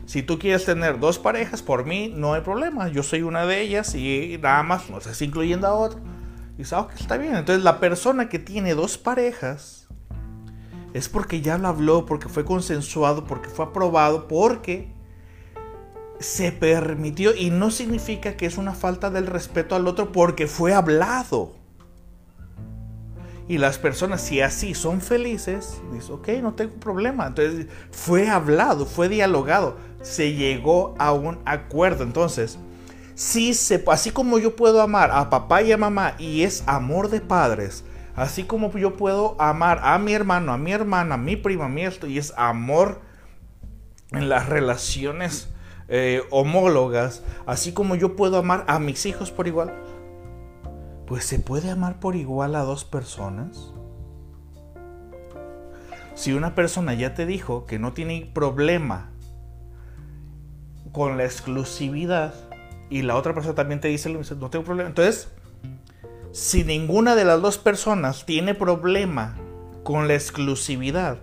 Si 0.07 0.23
tú 0.23 0.39
quieres 0.39 0.65
tener 0.65 1.01
dos 1.01 1.19
parejas, 1.19 1.61
por 1.61 1.85
mí 1.87 2.13
no 2.15 2.35
hay 2.35 2.43
problema. 2.43 2.87
Yo 2.87 3.03
soy 3.03 3.23
una 3.23 3.47
de 3.47 3.63
ellas 3.63 3.97
y 3.97 4.39
nada 4.41 4.63
más 4.63 4.89
no 4.91 4.99
estás 4.99 5.21
incluyendo 5.23 5.67
a 5.67 5.75
otro. 5.75 5.99
Y 6.55 6.59
dice, 6.59 6.75
ok, 6.75 6.93
está 6.99 7.17
bien. 7.17 7.37
Entonces 7.37 7.65
la 7.65 7.81
persona 7.81 8.29
que 8.29 8.39
tiene 8.39 8.75
dos 8.75 8.99
parejas 8.99 9.89
es 10.93 11.09
porque 11.09 11.41
ya 11.41 11.59
lo 11.59 11.69
habló, 11.69 12.05
porque 12.05 12.29
fue 12.29 12.45
consensuado, 12.45 13.25
porque 13.25 13.49
fue 13.49 13.67
aprobado, 13.67 14.29
porque 14.29 14.93
se 16.19 16.53
permitió. 16.53 17.35
Y 17.35 17.51
no 17.51 17.71
significa 17.71 18.37
que 18.37 18.47
es 18.47 18.59
una 18.59 18.75
falta 18.75 19.11
del 19.11 19.27
respeto 19.27 19.75
al 19.75 19.87
otro 19.87 20.13
porque 20.13 20.47
fue 20.47 20.75
hablado. 20.75 21.57
Y 23.49 23.59
las 23.59 23.79
personas, 23.79 24.21
si 24.21 24.41
así 24.41 24.73
son 24.75 25.01
felices, 25.01 25.81
dice, 25.93 26.13
ok, 26.13 26.29
no 26.43 26.55
tengo 26.55 26.75
problema. 26.75 27.27
Entonces 27.27 27.67
fue 27.91 28.29
hablado, 28.29 28.87
fue 28.87 29.09
dialogado, 29.09 29.77
se 30.01 30.35
llegó 30.35 30.95
a 30.99 31.13
un 31.13 31.39
acuerdo. 31.45 32.05
Entonces, 32.05 32.59
Sí 33.15 33.55
se, 33.55 33.83
así 33.89 34.11
como 34.11 34.39
yo 34.39 34.57
puedo 34.57 34.81
amar 34.81 35.11
a 35.13 35.29
papá 35.29 35.63
y 35.63 35.73
a 35.73 35.77
mamá 35.77 36.15
y 36.19 36.43
es 36.43 36.65
amor 36.67 37.11
de 37.11 37.21
padres, 37.21 37.85
así 38.17 38.45
como 38.45 38.73
yo 38.73 38.97
puedo 38.97 39.41
amar 39.41 39.81
a 39.83 39.99
mi 39.99 40.15
hermano, 40.15 40.53
a 40.53 40.59
mi 40.59 40.73
hermana, 40.73 41.17
a 41.17 41.19
mi 41.19 41.37
prima, 41.37 41.67
a 41.67 41.69
mi 41.69 41.83
esto 41.85 42.07
y 42.07 42.19
es 42.19 42.33
amor 42.37 43.01
en 44.13 44.29
las 44.29 44.49
relaciones 44.49 45.49
eh, 45.89 46.23
homólogas, 46.31 47.23
así 47.45 47.73
como 47.73 47.97
yo 47.97 48.17
puedo 48.17 48.39
amar 48.39 48.65
a 48.67 48.79
mis 48.79 49.05
hijos 49.05 49.31
por 49.31 49.47
igual, 49.47 49.75
pues 51.07 51.25
se 51.25 51.39
puede 51.39 51.71
amar 51.71 52.01
por 52.01 52.17
igual 52.17 52.55
a 52.55 52.61
dos 52.61 52.85
personas. 52.85 53.73
Si 56.15 56.33
una 56.33 56.55
persona 56.55 56.95
ya 56.95 57.15
te 57.15 57.27
dijo 57.27 57.67
que 57.67 57.79
no 57.79 57.93
tiene 57.93 58.31
problema 58.33 59.11
con 60.93 61.17
la 61.17 61.25
exclusividad, 61.25 62.35
y 62.93 63.01
la 63.01 63.17
otra 63.17 63.33
persona 63.33 63.55
también 63.55 63.81
te 63.81 63.89
dice, 63.89 64.11
no 64.11 64.51
tengo 64.51 64.67
problema. 64.67 64.91
Entonces, 64.91 65.29
si 66.31 66.63
ninguna 66.63 67.15
de 67.15 67.25
las 67.25 67.41
dos 67.41 67.57
personas 67.57 68.27
tiene 68.27 68.55
problema 68.55 69.35
con 69.83 70.09
la 70.09 70.15
exclusividad 70.15 71.19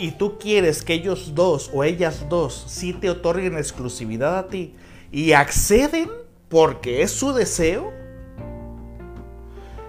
y 0.00 0.10
tú 0.10 0.36
quieres 0.38 0.82
que 0.82 0.94
ellos 0.94 1.36
dos 1.36 1.70
o 1.72 1.84
ellas 1.84 2.26
dos 2.28 2.64
sí 2.66 2.92
te 2.92 3.08
otorguen 3.08 3.56
exclusividad 3.56 4.36
a 4.36 4.48
ti 4.48 4.74
y 5.12 5.30
acceden 5.30 6.10
porque 6.48 7.02
es 7.02 7.12
su 7.12 7.32
deseo, 7.32 7.92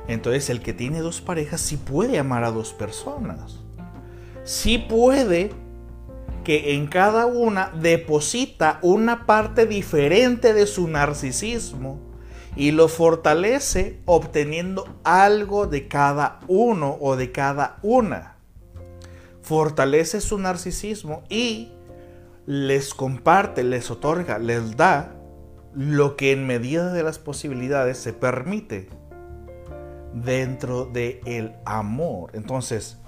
entonces 0.07 0.51
el 0.51 0.61
que 0.61 0.73
tiene 0.73 0.99
dos 0.99 1.19
parejas 1.19 1.61
sí 1.61 1.77
puede 1.77 2.19
amar 2.19 2.43
a 2.43 2.51
dos 2.51 2.73
personas. 2.73 3.57
Sí 4.43 4.77
puede 4.77 5.51
que 6.47 6.75
en 6.75 6.87
cada 6.87 7.25
una 7.25 7.73
deposita 7.77 8.79
una 8.81 9.25
parte 9.25 9.65
diferente 9.65 10.53
de 10.53 10.65
su 10.65 10.87
narcisismo 10.87 11.99
y 12.55 12.71
lo 12.71 12.87
fortalece 12.87 13.99
obteniendo 14.05 14.87
algo 15.03 15.67
de 15.67 15.89
cada 15.89 16.39
uno 16.47 16.97
o 17.01 17.17
de 17.17 17.33
cada 17.33 17.79
una. 17.81 18.37
Fortalece 19.41 20.21
su 20.21 20.39
narcisismo 20.39 21.23
y 21.27 21.73
les 22.45 22.93
comparte, 22.93 23.65
les 23.65 23.91
otorga, 23.91 24.39
les 24.39 24.77
da 24.77 25.17
lo 25.73 26.15
que 26.15 26.31
en 26.31 26.47
medida 26.47 26.93
de 26.93 27.03
las 27.03 27.19
posibilidades 27.19 27.97
se 27.97 28.13
permite 28.13 28.87
dentro 30.13 30.85
del 30.85 31.19
el 31.25 31.55
amor. 31.65 32.31
Entonces, 32.35 32.99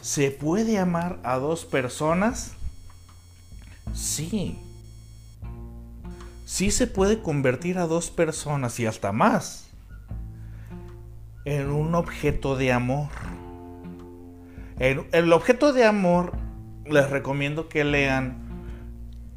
¿se 0.00 0.30
puede 0.30 0.78
amar 0.78 1.18
a 1.22 1.36
dos 1.36 1.66
personas? 1.66 2.54
Sí. 3.94 4.58
Sí 6.44 6.70
se 6.70 6.86
puede 6.86 7.20
convertir 7.20 7.78
a 7.78 7.86
dos 7.86 8.10
personas 8.10 8.80
y 8.80 8.86
hasta 8.86 9.12
más 9.12 9.68
en 11.44 11.70
un 11.70 11.94
objeto 11.94 12.56
de 12.56 12.72
amor. 12.72 13.08
El, 14.78 15.32
objeto 15.32 15.72
de 15.72 15.84
amor 15.84 16.32
les 16.86 17.10
recomiendo 17.10 17.68
que 17.68 17.84
lean, 17.84 18.36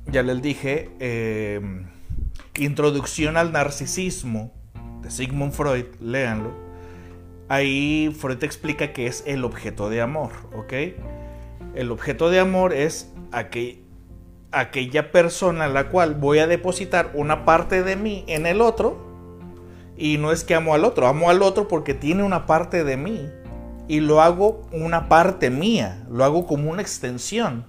ya 0.07 0.21
les 0.21 0.41
dije, 0.41 0.89
em, 0.99 1.86
Introducción 2.57 3.38
al 3.38 3.53
Narcisismo 3.53 4.51
de 5.01 5.09
Sigmund 5.09 5.53
Freud, 5.53 5.86
léanlo. 5.99 6.51
Ahí 7.47 8.13
Freud 8.17 8.43
explica 8.43 8.93
que 8.93 9.07
es 9.07 9.23
el 9.26 9.43
objeto 9.43 9.89
de 9.89 10.01
amor, 10.01 10.32
¿ok? 10.53 10.73
El 11.76 11.91
objeto 11.91 12.30
de 12.30 12.39
amor 12.39 12.73
es 12.73 13.11
aquel, 13.32 13.80
aquella 14.52 15.12
persona 15.12 15.66
a 15.66 15.70
la 15.70 15.89
cual 15.89 16.16
voy 16.16 16.39
a 16.39 16.47
depositar 16.47 17.12
una 17.14 17.45
parte 17.45 17.84
de 17.84 17.95
mí 17.95 18.24
en 18.28 18.45
el 18.45 18.62
otro. 18.62 19.10
Y 19.97 20.18
no 20.18 20.32
es 20.32 20.43
que 20.43 20.56
amo 20.56 20.74
al 20.74 20.84
otro, 20.84 21.08
amo 21.08 21.30
al 21.30 21.41
otro 21.41 21.68
porque 21.68 21.93
tiene 21.93 22.24
una 22.24 22.45
parte 22.45 22.84
de 22.84 22.97
mí. 22.97 23.30
Y 23.88 23.99
lo 23.99 24.22
hago 24.22 24.68
una 24.72 25.10
parte 25.10 25.49
mía, 25.49 26.04
lo 26.10 26.24
hago 26.24 26.45
como 26.45 26.72
una 26.72 26.82
extensión. 26.82 27.66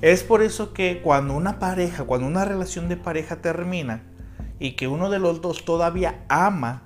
Es 0.00 0.22
por 0.22 0.42
eso 0.42 0.72
que 0.72 1.02
cuando 1.02 1.34
una 1.34 1.58
pareja, 1.58 2.04
cuando 2.04 2.26
una 2.26 2.44
relación 2.44 2.88
de 2.88 2.96
pareja 2.96 3.36
termina 3.36 4.02
y 4.58 4.72
que 4.72 4.88
uno 4.88 5.10
de 5.10 5.18
los 5.18 5.42
dos 5.42 5.64
todavía 5.64 6.24
ama, 6.28 6.84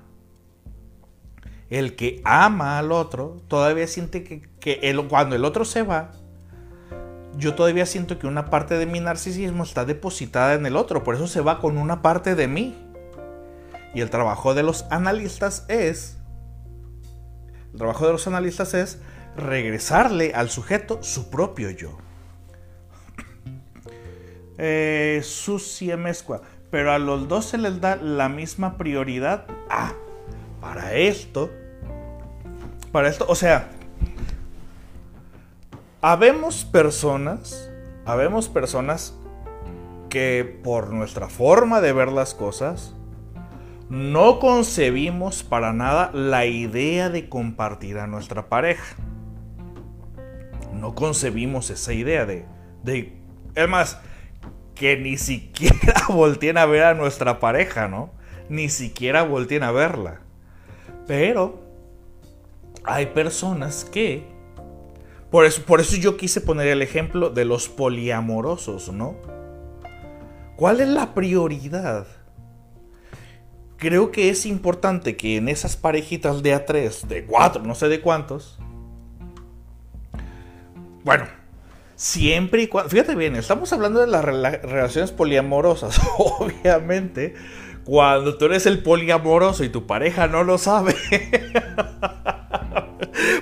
el 1.69 1.95
que 1.95 2.21
ama 2.25 2.77
al 2.77 2.91
otro, 2.91 3.37
todavía 3.47 3.87
siente 3.87 4.23
que, 4.23 4.41
que 4.59 5.05
cuando 5.07 5.35
el 5.35 5.45
otro 5.45 5.63
se 5.63 5.83
va, 5.83 6.11
yo 7.37 7.55
todavía 7.55 7.85
siento 7.85 8.17
que 8.17 8.27
una 8.27 8.49
parte 8.49 8.77
de 8.77 8.85
mi 8.85 8.99
narcisismo 8.99 9.63
está 9.63 9.85
depositada 9.85 10.53
en 10.53 10.65
el 10.65 10.75
otro, 10.75 11.03
por 11.03 11.15
eso 11.15 11.27
se 11.27 11.41
va 11.41 11.59
con 11.59 11.77
una 11.77 12.01
parte 12.01 12.35
de 12.35 12.47
mí. 12.47 12.75
Y 13.93 14.01
el 14.01 14.09
trabajo 14.09 14.53
de 14.53 14.63
los 14.63 14.85
analistas 14.89 15.65
es, 15.67 16.17
el 17.71 17.77
trabajo 17.77 18.05
de 18.05 18.13
los 18.13 18.27
analistas 18.27 18.73
es 18.73 18.99
regresarle 19.37 20.33
al 20.33 20.49
sujeto 20.49 21.01
su 21.01 21.29
propio 21.29 21.69
yo. 21.71 21.97
Eh, 24.57 25.19
Sucia 25.21 25.97
Mezcua. 25.97 26.41
pero 26.71 26.93
a 26.93 26.97
los 26.97 27.27
dos 27.27 27.43
se 27.43 27.57
les 27.57 27.81
da 27.81 27.97
la 27.97 28.29
misma 28.29 28.77
prioridad. 28.77 29.45
Ah, 29.69 29.91
para 30.61 30.93
esto, 30.93 31.51
para 32.93 33.09
esto, 33.09 33.25
o 33.27 33.35
sea, 33.35 33.74
habemos 36.07 36.65
personas, 36.65 37.71
habemos 38.05 38.47
personas 38.47 39.17
que 40.07 40.59
por 40.63 40.93
nuestra 40.93 41.29
forma 41.29 41.81
de 41.81 41.93
ver 41.93 42.11
las 42.11 42.35
cosas, 42.35 42.93
no 43.89 44.37
concebimos 44.37 45.41
para 45.41 45.73
nada 45.73 46.11
la 46.13 46.45
idea 46.45 47.09
de 47.09 47.27
compartir 47.27 47.97
a 47.97 48.05
nuestra 48.05 48.49
pareja. 48.49 48.97
No 50.73 50.93
concebimos 50.93 51.71
esa 51.71 51.91
idea 51.91 52.27
de, 52.27 52.45
de 52.83 53.17
es 53.55 53.67
más, 53.67 53.99
que 54.75 54.97
ni 54.97 55.17
siquiera 55.17 56.03
volteen 56.09 56.59
a 56.59 56.67
ver 56.67 56.83
a 56.83 56.93
nuestra 56.93 57.39
pareja, 57.39 57.87
¿no? 57.87 58.11
Ni 58.47 58.69
siquiera 58.69 59.23
volteen 59.23 59.63
a 59.63 59.71
verla. 59.71 60.21
Pero 61.07 61.63
hay 62.83 63.07
personas 63.07 63.85
que... 63.85 64.34
Por 65.31 65.45
eso, 65.45 65.63
por 65.63 65.81
eso 65.81 65.95
yo 65.97 66.17
quise 66.17 66.41
poner 66.41 66.67
el 66.67 66.81
ejemplo 66.81 67.29
de 67.29 67.45
los 67.45 67.67
poliamorosos, 67.67 68.91
¿no? 68.91 69.15
¿Cuál 70.55 70.81
es 70.81 70.87
la 70.87 71.13
prioridad? 71.13 72.07
Creo 73.77 74.11
que 74.11 74.29
es 74.29 74.45
importante 74.45 75.17
que 75.17 75.35
en 75.37 75.49
esas 75.49 75.75
parejitas 75.75 76.41
de 76.41 76.53
a 76.53 76.65
tres, 76.65 77.07
de 77.07 77.25
cuatro, 77.25 77.61
no 77.63 77.75
sé 77.75 77.89
de 77.89 77.99
cuántos, 77.99 78.57
bueno, 81.05 81.25
siempre 81.95 82.63
y 82.63 82.67
cuando, 82.67 82.89
fíjate 82.89 83.13
bien, 83.13 83.35
estamos 83.35 83.71
hablando 83.73 83.99
de 83.99 84.07
las 84.07 84.25
relaciones 84.25 85.11
poliamorosas, 85.11 86.01
obviamente, 86.17 87.35
cuando 87.83 88.37
tú 88.37 88.45
eres 88.45 88.65
el 88.65 88.81
poliamoroso 88.81 89.63
y 89.63 89.69
tu 89.69 89.85
pareja 89.85 90.27
no 90.27 90.43
lo 90.43 90.57
sabe. 90.57 90.95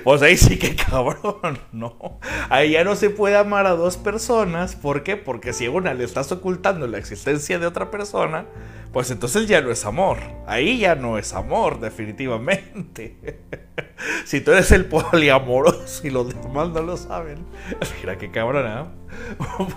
pues 0.04 0.20
ahí 0.20 0.36
sí 0.36 0.58
que 0.58 0.76
cabrón, 0.90 1.58
¿no? 1.72 2.20
Ahí 2.50 2.72
ya 2.72 2.84
no 2.84 2.94
se 2.94 3.10
puede 3.10 3.36
amar 3.36 3.66
a 3.66 3.70
dos 3.70 3.96
personas. 3.96 4.76
¿Por 4.76 5.02
qué? 5.02 5.16
Porque 5.16 5.52
si 5.52 5.64
a 5.64 5.70
una 5.70 5.94
le 5.94 6.04
estás 6.04 6.30
ocultando 6.30 6.86
la 6.86 6.98
existencia 6.98 7.58
de 7.58 7.66
otra 7.66 7.90
persona, 7.90 8.46
pues 8.92 9.10
entonces 9.10 9.48
ya 9.48 9.62
no 9.62 9.70
es 9.70 9.84
amor. 9.86 10.18
Ahí 10.46 10.78
ya 10.78 10.94
no 10.94 11.16
es 11.18 11.32
amor, 11.32 11.80
definitivamente. 11.80 13.40
si 14.26 14.42
tú 14.42 14.52
eres 14.52 14.70
el 14.72 14.84
poliamoroso 14.84 16.06
y 16.06 16.10
los 16.10 16.28
demás 16.28 16.68
no 16.68 16.82
lo 16.82 16.96
saben, 16.98 17.38
mira 18.00 18.18
qué 18.18 18.30
cabrón, 18.30 18.66
¿eh? 18.66 18.84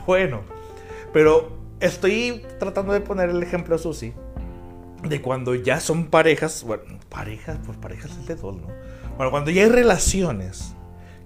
bueno, 0.06 0.42
pero 1.14 1.58
estoy 1.80 2.46
tratando 2.60 2.92
de 2.92 3.00
poner 3.00 3.30
el 3.30 3.42
ejemplo, 3.42 3.78
Susi, 3.78 4.14
de 5.04 5.22
cuando 5.22 5.56
ya 5.56 5.80
son 5.80 6.08
parejas, 6.08 6.64
bueno, 6.64 6.84
parejas, 7.08 7.58
pues 7.66 7.78
parejas 7.78 8.12
es 8.12 8.28
de 8.28 8.36
dos, 8.36 8.56
¿no? 8.58 8.68
Bueno, 9.18 9.32
cuando 9.32 9.50
ya 9.50 9.64
hay 9.64 9.70
relaciones 9.70 10.76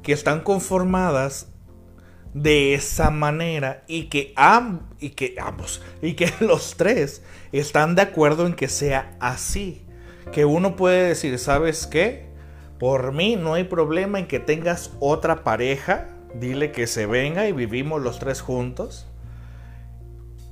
que 0.02 0.14
están 0.14 0.42
conformadas 0.42 1.52
de 2.34 2.74
esa 2.74 3.12
manera 3.12 3.84
y 3.86 4.06
que, 4.06 4.34
y 5.02 5.10
que 5.10 5.36
ambos 5.38 5.82
y 6.02 6.14
que 6.14 6.32
los 6.40 6.78
tres 6.78 7.22
están 7.52 7.96
de 7.96 8.04
acuerdo 8.04 8.48
en 8.48 8.54
que 8.54 8.70
sea 8.70 9.18
así. 9.20 9.86
Que 10.32 10.46
uno 10.46 10.78
puede 10.78 11.10
decir, 11.10 11.38
¿sabes 11.38 11.86
qué? 11.86 12.30
Por 12.80 13.12
mí 13.12 13.36
no 13.36 13.56
hay 13.56 13.66
problema 13.66 14.20
en 14.20 14.28
que 14.28 14.40
tengas 14.40 14.92
otra 15.02 15.44
pareja. 15.44 16.08
Dile 16.34 16.72
que 16.72 16.88
se 16.88 17.06
venga 17.06 17.50
y 17.50 17.52
vivimos 17.52 18.02
los 18.02 18.20
tres 18.20 18.40
juntos. 18.40 19.08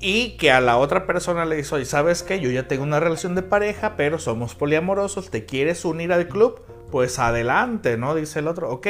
Y 0.01 0.37
que 0.37 0.51
a 0.51 0.59
la 0.59 0.77
otra 0.77 1.05
persona 1.05 1.45
le 1.45 1.55
dice, 1.55 1.75
oye, 1.75 1.85
¿sabes 1.85 2.23
qué? 2.23 2.41
Yo 2.41 2.51
ya 2.51 2.67
tengo 2.67 2.83
una 2.83 2.99
relación 2.99 3.35
de 3.35 3.43
pareja, 3.43 3.95
pero 3.95 4.19
somos 4.19 4.55
poliamorosos. 4.55 5.29
¿Te 5.29 5.45
quieres 5.45 5.85
unir 5.85 6.11
al 6.11 6.27
club? 6.27 6.61
Pues 6.91 7.19
adelante, 7.19 7.97
¿no? 7.97 8.15
Dice 8.15 8.39
el 8.39 8.47
otro. 8.47 8.69
Ok. 8.69 8.87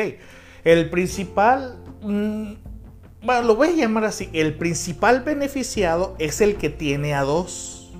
El 0.63 0.89
principal... 0.89 1.77
Mm, 2.01 2.53
bueno, 3.21 3.47
lo 3.47 3.55
voy 3.55 3.69
a 3.69 3.75
llamar 3.75 4.05
así. 4.05 4.29
El 4.33 4.55
principal 4.55 5.21
beneficiado 5.21 6.15
es 6.19 6.41
el 6.41 6.55
que 6.55 6.69
tiene 6.69 7.13
a 7.13 7.23
dos. 7.23 7.91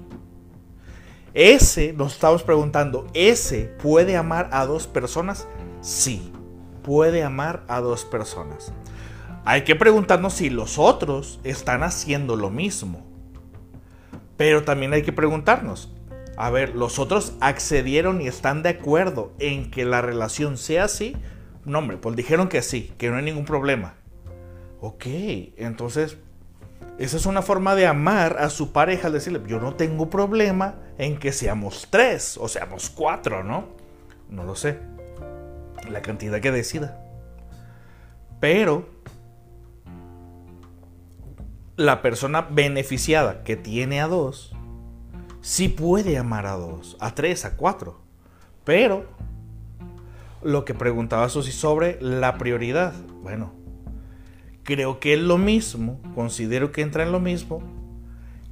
Ese, 1.34 1.94
nos 1.94 2.14
estamos 2.14 2.42
preguntando, 2.44 3.08
¿ese 3.14 3.66
puede 3.82 4.18
amar 4.18 4.50
a 4.52 4.66
dos 4.66 4.88
personas? 4.88 5.48
Sí, 5.82 6.32
puede 6.84 7.24
amar 7.24 7.64
a 7.68 7.82
dos 7.82 8.04
personas. 8.04 8.74
Hay 9.46 9.64
que 9.64 9.76
preguntarnos 9.76 10.34
si 10.34 10.50
los 10.50 10.80
otros 10.80 11.40
están 11.44 11.84
haciendo 11.84 12.36
lo 12.36 12.50
mismo. 12.50 13.06
Pero 14.38 14.64
también 14.64 14.94
hay 14.94 15.02
que 15.02 15.12
preguntarnos, 15.12 15.94
a 16.40 16.50
ver, 16.50 16.74
¿los 16.74 17.00
otros 17.00 17.34
accedieron 17.42 18.22
y 18.22 18.28
están 18.28 18.64
de 18.64 18.70
acuerdo 18.70 19.34
en 19.40 19.70
que 19.70 19.84
la 19.84 20.02
relación 20.02 20.58
sea 20.58 20.86
así? 20.86 21.18
No, 21.66 21.80
hombre, 21.80 21.98
pues 21.98 22.16
dijeron 22.16 22.48
que 22.48 22.62
sí, 22.62 22.94
que 22.98 23.10
no 23.10 23.18
hay 23.18 23.24
ningún 23.24 23.44
problema. 23.44 23.96
Ok, 24.80 25.06
entonces 25.58 26.18
esa 26.98 27.18
es 27.18 27.26
una 27.26 27.42
forma 27.42 27.76
de 27.76 27.88
amar 27.88 28.38
a 28.40 28.50
su 28.50 28.72
pareja, 28.72 29.08
al 29.08 29.14
decirle, 29.14 29.42
yo 29.48 29.60
no 29.60 29.76
tengo 29.76 30.10
problema 30.10 30.76
en 30.98 31.18
que 31.18 31.34
seamos 31.34 31.88
tres 31.90 32.38
o 32.38 32.48
seamos 32.48 32.90
cuatro, 32.90 33.44
¿no? 33.44 33.68
No 34.30 34.46
lo 34.46 34.56
sé. 34.56 34.80
La 35.92 36.02
cantidad 36.02 36.40
que 36.40 36.54
decida. 36.54 37.04
Pero 38.40 38.88
la 41.76 42.02
persona 42.02 42.48
beneficiada 42.50 43.44
que 43.44 43.58
tiene 43.58 44.00
a 44.00 44.08
dos, 44.08 44.56
sí 45.42 45.70
puede 45.70 46.18
amar 46.18 46.46
a 46.46 46.54
dos, 46.54 46.98
a 47.00 47.16
tres, 47.16 47.46
a 47.46 47.56
cuatro. 47.56 48.02
Pero 48.64 49.06
lo 50.44 50.66
que 50.66 50.74
preguntaba 50.74 51.30
Susi 51.30 51.52
sobre 51.52 51.98
la 52.02 52.38
prioridad, 52.38 52.94
bueno, 53.24 53.52
creo 54.64 55.00
que 55.00 55.14
es 55.14 55.20
lo 55.20 55.38
mismo, 55.38 56.00
considero 56.16 56.72
que 56.72 56.82
entra 56.82 57.04
en 57.04 57.12
lo 57.12 57.20
mismo, 57.20 57.62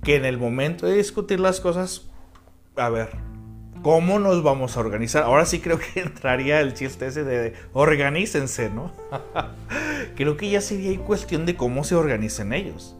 que 0.03 0.15
en 0.15 0.25
el 0.25 0.37
momento 0.37 0.85
de 0.85 0.95
discutir 0.95 1.39
las 1.39 1.59
cosas, 1.59 2.09
a 2.75 2.89
ver, 2.89 3.09
¿cómo 3.81 4.19
nos 4.19 4.43
vamos 4.43 4.75
a 4.75 4.79
organizar? 4.79 5.23
Ahora 5.23 5.45
sí 5.45 5.59
creo 5.59 5.79
que 5.79 5.99
entraría 6.01 6.59
el 6.59 6.73
chiste 6.73 7.07
ese 7.07 7.23
de 7.23 7.53
organícense, 7.73 8.69
¿no? 8.69 8.91
creo 10.15 10.35
que 10.35 10.49
ya 10.49 10.61
sería 10.61 10.97
cuestión 10.99 11.45
de 11.45 11.55
cómo 11.55 11.83
se 11.83 11.95
organicen 11.95 12.51
ellos. 12.51 12.96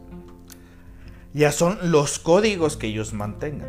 Ya 1.32 1.52
son 1.52 1.78
los 1.90 2.18
códigos 2.18 2.76
que 2.76 2.88
ellos 2.88 3.12
mantengan. 3.12 3.68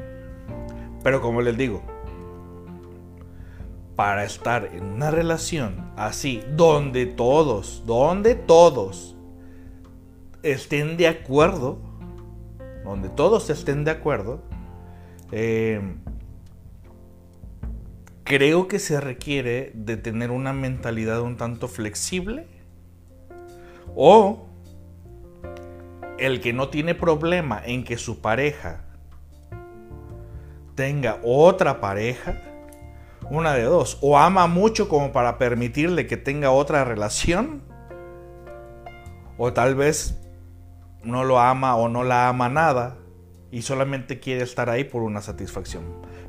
Pero 1.03 1.21
como 1.21 1.41
les 1.41 1.57
digo, 1.57 1.81
para 3.95 4.23
estar 4.23 4.69
en 4.73 4.85
una 4.85 5.11
relación 5.11 5.91
así, 5.97 6.41
donde 6.55 7.05
todos, 7.05 7.83
donde 7.85 8.35
todos 8.35 9.15
estén 10.43 10.97
de 10.97 11.07
acuerdo, 11.07 11.79
donde 12.83 13.09
todos 13.09 13.49
estén 13.49 13.83
de 13.83 13.91
acuerdo, 13.91 14.41
eh, 15.31 15.81
creo 18.23 18.67
que 18.67 18.79
se 18.79 19.01
requiere 19.01 19.71
de 19.73 19.97
tener 19.97 20.31
una 20.31 20.53
mentalidad 20.53 21.21
un 21.21 21.35
tanto 21.35 21.67
flexible 21.67 22.47
o 23.95 24.48
el 26.19 26.41
que 26.41 26.53
no 26.53 26.69
tiene 26.69 26.95
problema 26.95 27.61
en 27.65 27.83
que 27.83 27.97
su 27.97 28.21
pareja 28.21 28.81
tenga 30.75 31.19
otra 31.23 31.81
pareja, 31.81 32.41
una 33.29 33.53
de 33.53 33.63
dos, 33.63 33.97
o 34.01 34.17
ama 34.17 34.47
mucho 34.47 34.87
como 34.87 35.11
para 35.11 35.37
permitirle 35.37 36.07
que 36.07 36.17
tenga 36.17 36.51
otra 36.51 36.85
relación, 36.85 37.61
o 39.37 39.53
tal 39.53 39.75
vez 39.75 40.19
no 41.03 41.23
lo 41.23 41.39
ama 41.39 41.75
o 41.75 41.89
no 41.89 42.03
la 42.03 42.29
ama 42.29 42.49
nada 42.49 42.97
y 43.51 43.61
solamente 43.61 44.19
quiere 44.19 44.43
estar 44.43 44.69
ahí 44.69 44.83
por 44.83 45.01
una 45.01 45.21
satisfacción. 45.21 45.83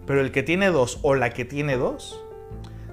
Pero 0.07 0.21
el 0.21 0.33
que 0.33 0.43
tiene 0.43 0.71
dos 0.71 0.99
o 1.03 1.15
la 1.15 1.31
que 1.31 1.45
tiene 1.45 1.77
dos, 1.77 2.25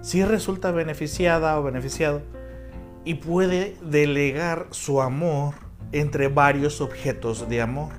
sí 0.02 0.24
resulta 0.24 0.72
beneficiada 0.72 1.60
o 1.60 1.64
beneficiado 1.64 2.22
y 3.04 3.16
puede 3.16 3.76
delegar 3.82 4.68
su 4.72 5.02
amor 5.02 5.67
entre 5.92 6.28
varios 6.28 6.82
objetos 6.82 7.48
de 7.50 7.62
amor. 7.62 7.92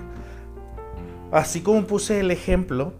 Así 1.32 1.60
como 1.60 1.86
puse 1.86 2.20
el 2.20 2.30
ejemplo 2.30 2.94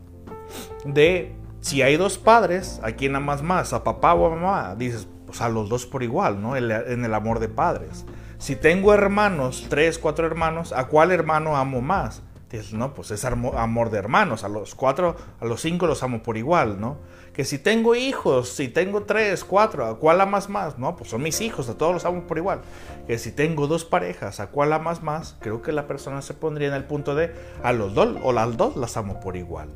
de 0.85 1.35
si 1.61 1.83
hay 1.83 1.97
dos 1.97 2.19
padres, 2.19 2.81
¿a 2.83 2.93
quién 2.93 3.17
amas 3.17 3.43
más? 3.43 3.73
¿A 3.73 3.85
papá 3.85 4.15
o 4.15 4.27
a 4.27 4.31
mamá? 4.31 4.75
Dices, 4.77 5.09
pues 5.27 5.41
a 5.41 5.49
los 5.49 5.69
dos 5.69 5.87
por 5.87 6.03
igual, 6.03 6.41
¿no? 6.41 6.57
En 6.57 7.05
el 7.05 7.15
amor 7.15 7.39
de 7.41 7.49
padres. 7.49 8.07
Si 8.39 8.55
tengo 8.55 8.95
hermanos, 8.95 9.67
tres, 9.69 9.99
cuatro 9.99 10.27
hermanos, 10.27 10.73
¿a 10.73 10.87
cuál 10.87 11.11
hermano 11.11 11.57
amo 11.57 11.81
más? 11.81 12.23
Dices, 12.51 12.73
no, 12.73 12.95
pues 12.95 13.11
es 13.11 13.25
amor 13.25 13.91
de 13.91 13.99
hermanos. 13.99 14.45
A 14.45 14.49
los 14.49 14.75
cuatro, 14.75 15.17
a 15.41 15.45
los 15.45 15.61
cinco 15.61 15.87
los 15.87 16.03
amo 16.03 16.23
por 16.23 16.37
igual, 16.37 16.81
¿no? 16.81 16.99
Que 17.39 17.45
si 17.45 17.57
tengo 17.57 17.95
hijos, 17.95 18.49
si 18.49 18.67
tengo 18.67 19.05
tres, 19.05 19.45
cuatro, 19.45 19.87
¿a 19.87 19.97
cuál 20.01 20.21
amas 20.21 20.49
más? 20.49 20.77
No, 20.77 20.97
pues 20.97 21.11
son 21.11 21.23
mis 21.23 21.41
hijos, 21.41 21.69
a 21.69 21.79
todos 21.79 21.93
los 21.93 22.05
amo 22.05 22.27
por 22.27 22.37
igual. 22.37 22.63
Que 23.07 23.17
si 23.17 23.31
tengo 23.31 23.69
dos 23.69 23.85
parejas, 23.85 24.41
¿a 24.41 24.49
cuál 24.49 24.73
amas 24.73 25.05
más? 25.05 25.37
Creo 25.39 25.63
que 25.63 25.71
la 25.71 25.87
persona 25.87 26.21
se 26.21 26.35
pondría 26.35 26.67
en 26.67 26.75
el 26.75 26.83
punto 26.83 27.15
de 27.15 27.33
a 27.63 27.73
los 27.73 27.95
dos 27.95 28.19
o 28.25 28.33
las 28.33 28.57
dos 28.57 28.75
las 28.75 28.97
amo 28.97 29.21
por 29.21 29.37
igual. 29.37 29.69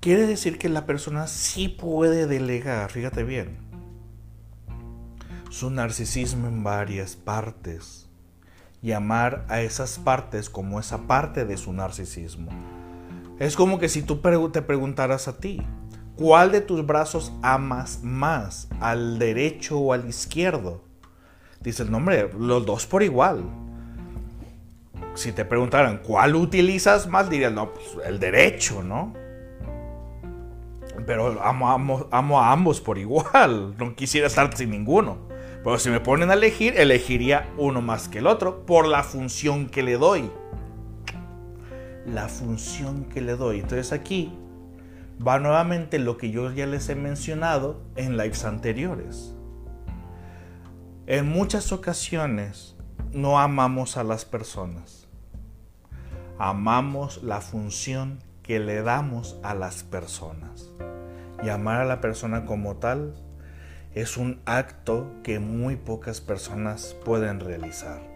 Quiere 0.00 0.26
decir 0.26 0.58
que 0.58 0.68
la 0.68 0.84
persona 0.84 1.28
sí 1.28 1.68
puede 1.68 2.26
delegar, 2.26 2.90
fíjate 2.90 3.24
bien, 3.24 3.56
su 5.48 5.70
narcisismo 5.70 6.46
en 6.46 6.62
varias 6.62 7.16
partes 7.16 8.06
y 8.82 8.92
amar 8.92 9.46
a 9.48 9.62
esas 9.62 9.98
partes 9.98 10.50
como 10.50 10.78
esa 10.78 11.06
parte 11.06 11.46
de 11.46 11.56
su 11.56 11.72
narcisismo. 11.72 12.75
Es 13.38 13.54
como 13.54 13.78
que 13.78 13.88
si 13.88 14.02
tú 14.02 14.20
te 14.50 14.62
preguntaras 14.62 15.28
a 15.28 15.36
ti, 15.36 15.62
¿cuál 16.16 16.52
de 16.52 16.62
tus 16.62 16.86
brazos 16.86 17.32
amas 17.42 18.00
más? 18.02 18.68
¿Al 18.80 19.18
derecho 19.18 19.78
o 19.78 19.92
al 19.92 20.08
izquierdo? 20.08 20.84
Dices, 21.60 21.90
no 21.90 21.98
hombre, 21.98 22.30
los 22.38 22.64
dos 22.64 22.86
por 22.86 23.02
igual. 23.02 23.44
Si 25.14 25.32
te 25.32 25.44
preguntaran, 25.44 26.00
¿cuál 26.02 26.34
utilizas 26.34 27.08
más? 27.08 27.28
Dirías, 27.28 27.52
no, 27.52 27.72
pues 27.72 27.86
el 28.06 28.18
derecho, 28.18 28.82
¿no? 28.82 29.12
Pero 31.06 31.42
amo, 31.42 31.70
amo, 31.70 32.08
amo 32.10 32.40
a 32.40 32.52
ambos 32.52 32.80
por 32.80 32.98
igual. 32.98 33.74
No 33.78 33.94
quisiera 33.94 34.28
estar 34.28 34.56
sin 34.56 34.70
ninguno. 34.70 35.18
Pero 35.62 35.78
si 35.78 35.90
me 35.90 36.00
ponen 36.00 36.30
a 36.30 36.34
elegir, 36.34 36.74
elegiría 36.78 37.50
uno 37.58 37.82
más 37.82 38.08
que 38.08 38.18
el 38.18 38.26
otro 38.26 38.64
por 38.64 38.86
la 38.86 39.02
función 39.02 39.66
que 39.66 39.82
le 39.82 39.98
doy. 39.98 40.30
La 42.06 42.28
función 42.28 43.04
que 43.04 43.20
le 43.20 43.36
doy. 43.36 43.60
Entonces 43.60 43.92
aquí 43.92 44.32
va 45.26 45.38
nuevamente 45.38 45.98
lo 45.98 46.16
que 46.16 46.30
yo 46.30 46.50
ya 46.52 46.66
les 46.66 46.88
he 46.88 46.94
mencionado 46.94 47.82
en 47.96 48.16
lives 48.16 48.44
anteriores. 48.44 49.34
En 51.06 51.28
muchas 51.28 51.72
ocasiones 51.72 52.76
no 53.12 53.38
amamos 53.38 53.96
a 53.96 54.04
las 54.04 54.24
personas. 54.24 55.08
Amamos 56.38 57.22
la 57.22 57.40
función 57.40 58.18
que 58.42 58.60
le 58.60 58.82
damos 58.82 59.36
a 59.42 59.54
las 59.54 59.82
personas. 59.82 60.70
Y 61.42 61.48
amar 61.48 61.80
a 61.80 61.84
la 61.84 62.00
persona 62.00 62.44
como 62.44 62.76
tal 62.76 63.14
es 63.94 64.16
un 64.16 64.40
acto 64.44 65.10
que 65.22 65.38
muy 65.38 65.76
pocas 65.76 66.20
personas 66.20 66.94
pueden 67.04 67.40
realizar. 67.40 68.15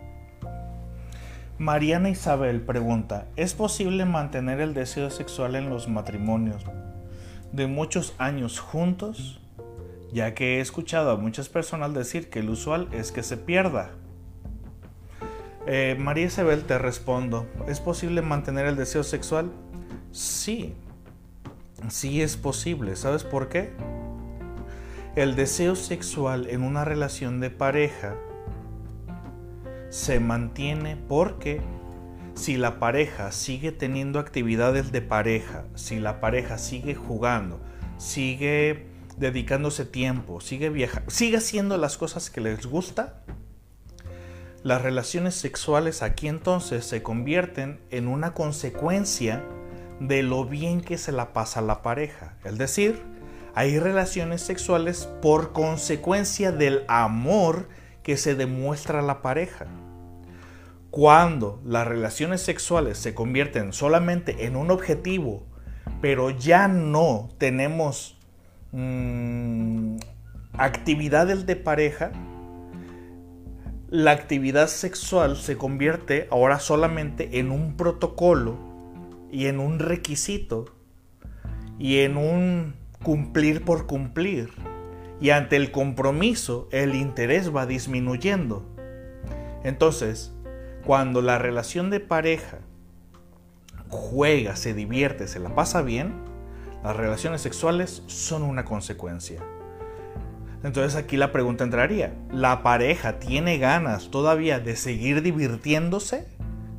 Mariana 1.61 2.09
Isabel 2.09 2.63
pregunta, 2.63 3.27
¿es 3.37 3.53
posible 3.53 4.07
mantener 4.07 4.63
el 4.63 4.73
deseo 4.73 5.11
sexual 5.11 5.57
en 5.57 5.69
los 5.69 5.89
matrimonios 5.89 6.65
de 7.53 7.67
muchos 7.67 8.15
años 8.17 8.59
juntos? 8.59 9.43
Ya 10.11 10.33
que 10.33 10.57
he 10.57 10.61
escuchado 10.63 11.11
a 11.11 11.17
muchas 11.17 11.51
personas 11.51 11.93
decir 11.93 12.31
que 12.31 12.39
el 12.39 12.49
usual 12.49 12.89
es 12.93 13.13
que 13.13 13.23
se 13.23 13.37
pierda. 13.37 13.91
Eh, 15.67 15.97
María 15.99 16.29
Isabel 16.29 16.65
te 16.65 16.79
respondo, 16.79 17.47
¿es 17.69 17.79
posible 17.79 18.23
mantener 18.23 18.65
el 18.65 18.77
deseo 18.77 19.05
sexual? 19.05 19.53
Sí, 20.13 20.75
sí 21.89 22.23
es 22.23 22.39
posible. 22.39 22.97
¿Sabes 22.97 23.23
por 23.23 23.51
qué? 23.51 23.71
El 25.15 25.37
deseo 25.37 25.77
sexual 25.77 26.47
en 26.49 26.63
una 26.63 26.87
relación 26.87 27.39
de 27.39 27.51
pareja 27.51 28.17
se 29.91 30.20
mantiene 30.20 30.97
porque 30.97 31.61
si 32.34 32.57
la 32.57 32.78
pareja 32.78 33.32
sigue 33.32 33.72
teniendo 33.72 34.18
actividades 34.18 34.93
de 34.93 35.03
pareja, 35.03 35.64
si 35.74 35.99
la 35.99 36.20
pareja 36.20 36.57
sigue 36.57 36.95
jugando, 36.95 37.61
sigue 37.99 38.86
dedicándose 39.18 39.84
tiempo, 39.84 40.41
sigue 40.41 40.70
viajando, 40.70 41.11
sigue 41.11 41.36
haciendo 41.36 41.76
las 41.76 41.99
cosas 41.99 42.30
que 42.30 42.41
les 42.41 42.66
gusta, 42.66 43.22
las 44.62 44.80
relaciones 44.80 45.34
sexuales 45.34 46.03
aquí 46.03 46.28
entonces 46.28 46.84
se 46.84 47.03
convierten 47.03 47.80
en 47.91 48.09
una 48.09 48.32
consecuencia 48.32 49.43
de 50.01 50.22
lo 50.22 50.45
bien 50.45 50.80
que 50.80 50.99
se 50.99 51.12
la 51.12 51.32
pasa 51.32 51.61
la 51.61 51.82
pareja. 51.82 52.36
Es 52.45 52.59
decir, 52.59 53.03
hay 53.55 53.78
relaciones 53.78 54.43
sexuales 54.43 55.09
por 55.20 55.53
consecuencia 55.53 56.53
del 56.53 56.84
amor 56.88 57.68
que 58.03 58.16
se 58.16 58.34
demuestra 58.34 59.03
la 59.03 59.22
pareja. 59.22 59.66
Cuando 60.90 61.61
las 61.64 61.86
relaciones 61.86 62.40
sexuales 62.40 62.98
se 62.98 63.14
convierten 63.14 63.72
solamente 63.72 64.44
en 64.46 64.57
un 64.57 64.70
objetivo, 64.70 65.46
pero 66.01 66.30
ya 66.30 66.66
no 66.66 67.28
tenemos 67.38 68.18
mm, 68.72 69.96
actividades 70.55 71.46
de 71.46 71.57
pareja, 71.57 72.12
la 73.88 74.12
actividad 74.12 74.68
sexual 74.68 75.36
se 75.36 75.57
convierte 75.57 76.28
ahora 76.30 76.61
solamente 76.61 77.40
en 77.40 77.51
un 77.51 77.76
protocolo 77.76 78.57
y 79.32 79.46
en 79.46 79.59
un 79.59 79.78
requisito 79.78 80.76
y 81.78 81.98
en 81.98 82.16
un 82.16 82.74
cumplir 83.03 83.64
por 83.64 83.86
cumplir. 83.86 84.51
Y 85.21 85.31
ante 85.31 85.57
el 85.57 85.71
compromiso, 85.71 86.68
el 86.73 86.95
interés 86.95 87.55
va 87.55 87.66
disminuyendo. 87.66 88.66
Entonces, 89.64 90.33
cuando 90.85 91.21
la 91.21 91.39
relación 91.39 91.91
de 91.91 92.01
pareja 92.01 92.59
juega, 93.89 94.57
se 94.57 94.73
divierte, 94.73 95.29
se 95.29 95.39
la 95.41 95.55
pasa 95.55 95.83
bien, 95.83 96.14
las 96.83 96.97
relaciones 96.97 97.43
sexuales 97.43 98.03
son 98.07 98.43
una 98.43 98.64
consecuencia. 98.64 99.43
Entonces 100.62 100.97
aquí 100.97 101.16
la 101.16 101.33
pregunta 101.33 101.64
entraría, 101.64 102.14
¿la 102.31 102.62
pareja 102.62 103.18
tiene 103.18 103.59
ganas 103.59 104.11
todavía 104.11 104.61
de 104.61 104.77
seguir 104.77 105.23
divirtiéndose? 105.23 106.27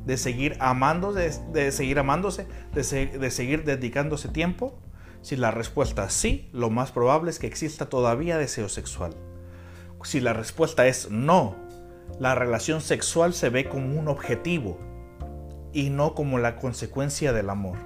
¿De 0.06 0.16
seguir 0.16 0.56
amándose? 0.60 1.40
¿De 1.52 1.70
seguir 1.72 1.98
amándose? 1.98 2.46
¿De, 2.74 3.30
seguir 3.30 3.64
dedicándose 3.64 4.28
tiempo? 4.28 4.78
Si 5.22 5.36
la 5.36 5.52
respuesta 5.52 6.04
es 6.06 6.12
sí, 6.12 6.48
lo 6.52 6.68
más 6.68 6.90
probable 6.90 7.30
es 7.30 7.38
que 7.38 7.46
exista 7.46 7.86
todavía 7.86 8.38
deseo 8.38 8.68
sexual. 8.68 9.14
Si 10.02 10.20
la 10.20 10.32
respuesta 10.32 10.88
es 10.88 11.10
no, 11.10 11.54
la 12.18 12.34
relación 12.34 12.80
sexual 12.80 13.32
se 13.32 13.48
ve 13.48 13.68
como 13.68 13.98
un 13.98 14.08
objetivo 14.08 14.78
y 15.72 15.90
no 15.90 16.14
como 16.14 16.38
la 16.38 16.56
consecuencia 16.56 17.32
del 17.32 17.50
amor. 17.50 17.78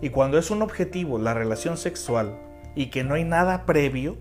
Y 0.00 0.10
cuando 0.10 0.38
es 0.38 0.50
un 0.50 0.60
objetivo 0.62 1.20
la 1.20 1.34
relación 1.34 1.76
sexual 1.76 2.36
y 2.74 2.86
que 2.86 3.04
no 3.04 3.14
hay 3.14 3.24
nada 3.24 3.64
previo, 3.64 4.16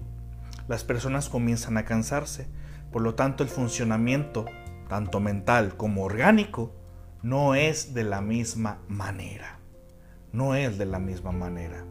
las 0.68 0.84
personas 0.84 1.30
comienzan 1.30 1.78
a 1.78 1.86
cansarse. 1.86 2.47
Por 2.91 3.01
lo 3.01 3.16
tanto, 3.16 3.41
el 3.41 3.49
funcionamiento, 3.49 4.45
tanto 4.88 5.20
mental 5.20 5.76
como 5.76 6.03
orgánico, 6.03 6.76
no 7.24 7.55
es 7.55 7.95
de 7.95 8.03
la 8.03 8.22
misma 8.22 8.80
manera. 8.88 9.59
No 10.32 10.53
es 10.53 10.78
de 10.78 10.86
la 10.86 10.99
misma 10.99 11.32
manera. 11.32 11.84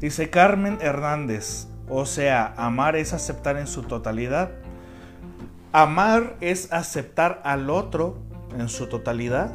Dice 0.00 0.30
Carmen 0.30 0.78
Hernández, 0.80 1.68
o 1.86 2.06
sea, 2.06 2.54
amar 2.56 2.96
es 2.96 3.12
aceptar 3.12 3.58
en 3.58 3.66
su 3.66 3.82
totalidad. 3.82 4.50
Amar 5.72 6.36
es 6.40 6.72
aceptar 6.72 7.42
al 7.44 7.68
otro 7.68 8.18
en 8.58 8.70
su 8.70 8.86
totalidad, 8.86 9.52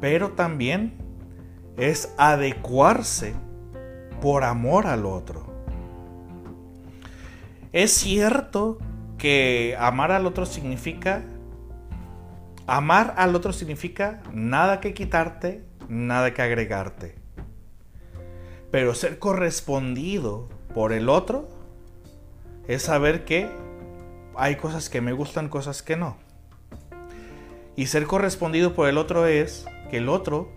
pero 0.00 0.32
también 0.32 0.92
es 1.78 2.14
adecuarse 2.18 3.34
por 4.20 4.44
amor 4.44 4.86
al 4.86 5.06
otro. 5.06 5.46
Es 7.72 7.92
cierto 7.92 8.76
que 9.16 9.74
amar 9.78 10.12
al 10.12 10.26
otro 10.26 10.44
significa 10.44 11.22
amar 12.66 13.14
al 13.16 13.34
otro 13.34 13.52
significa 13.52 14.22
nada 14.32 14.80
que 14.80 14.94
quitarte, 14.94 15.64
nada 15.88 16.34
que 16.34 16.42
agregarte. 16.42 17.19
Pero 18.70 18.94
ser 18.94 19.18
correspondido 19.18 20.48
por 20.74 20.92
el 20.92 21.08
otro 21.08 21.48
es 22.68 22.82
saber 22.82 23.24
que 23.24 23.48
hay 24.36 24.56
cosas 24.56 24.88
que 24.88 25.00
me 25.00 25.12
gustan, 25.12 25.48
cosas 25.48 25.82
que 25.82 25.96
no. 25.96 26.16
Y 27.74 27.86
ser 27.86 28.06
correspondido 28.06 28.74
por 28.74 28.88
el 28.88 28.98
otro 28.98 29.26
es 29.26 29.64
que 29.90 29.96
el 29.96 30.08
otro 30.08 30.50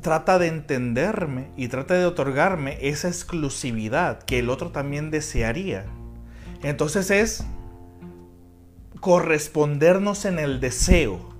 trata 0.00 0.38
de 0.38 0.48
entenderme 0.48 1.50
y 1.56 1.68
trata 1.68 1.94
de 1.94 2.04
otorgarme 2.04 2.78
esa 2.80 3.08
exclusividad 3.08 4.22
que 4.22 4.38
el 4.38 4.50
otro 4.50 4.70
también 4.70 5.10
desearía. 5.10 5.86
Entonces 6.62 7.10
es 7.10 7.44
correspondernos 9.00 10.24
en 10.26 10.38
el 10.38 10.60
deseo. 10.60 11.34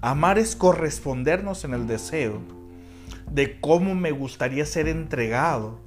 Amar 0.00 0.38
es 0.38 0.54
correspondernos 0.54 1.64
en 1.64 1.74
el 1.74 1.86
deseo 1.86 2.61
de 3.32 3.58
cómo 3.60 3.94
me 3.94 4.10
gustaría 4.10 4.66
ser 4.66 4.88
entregado 4.88 5.78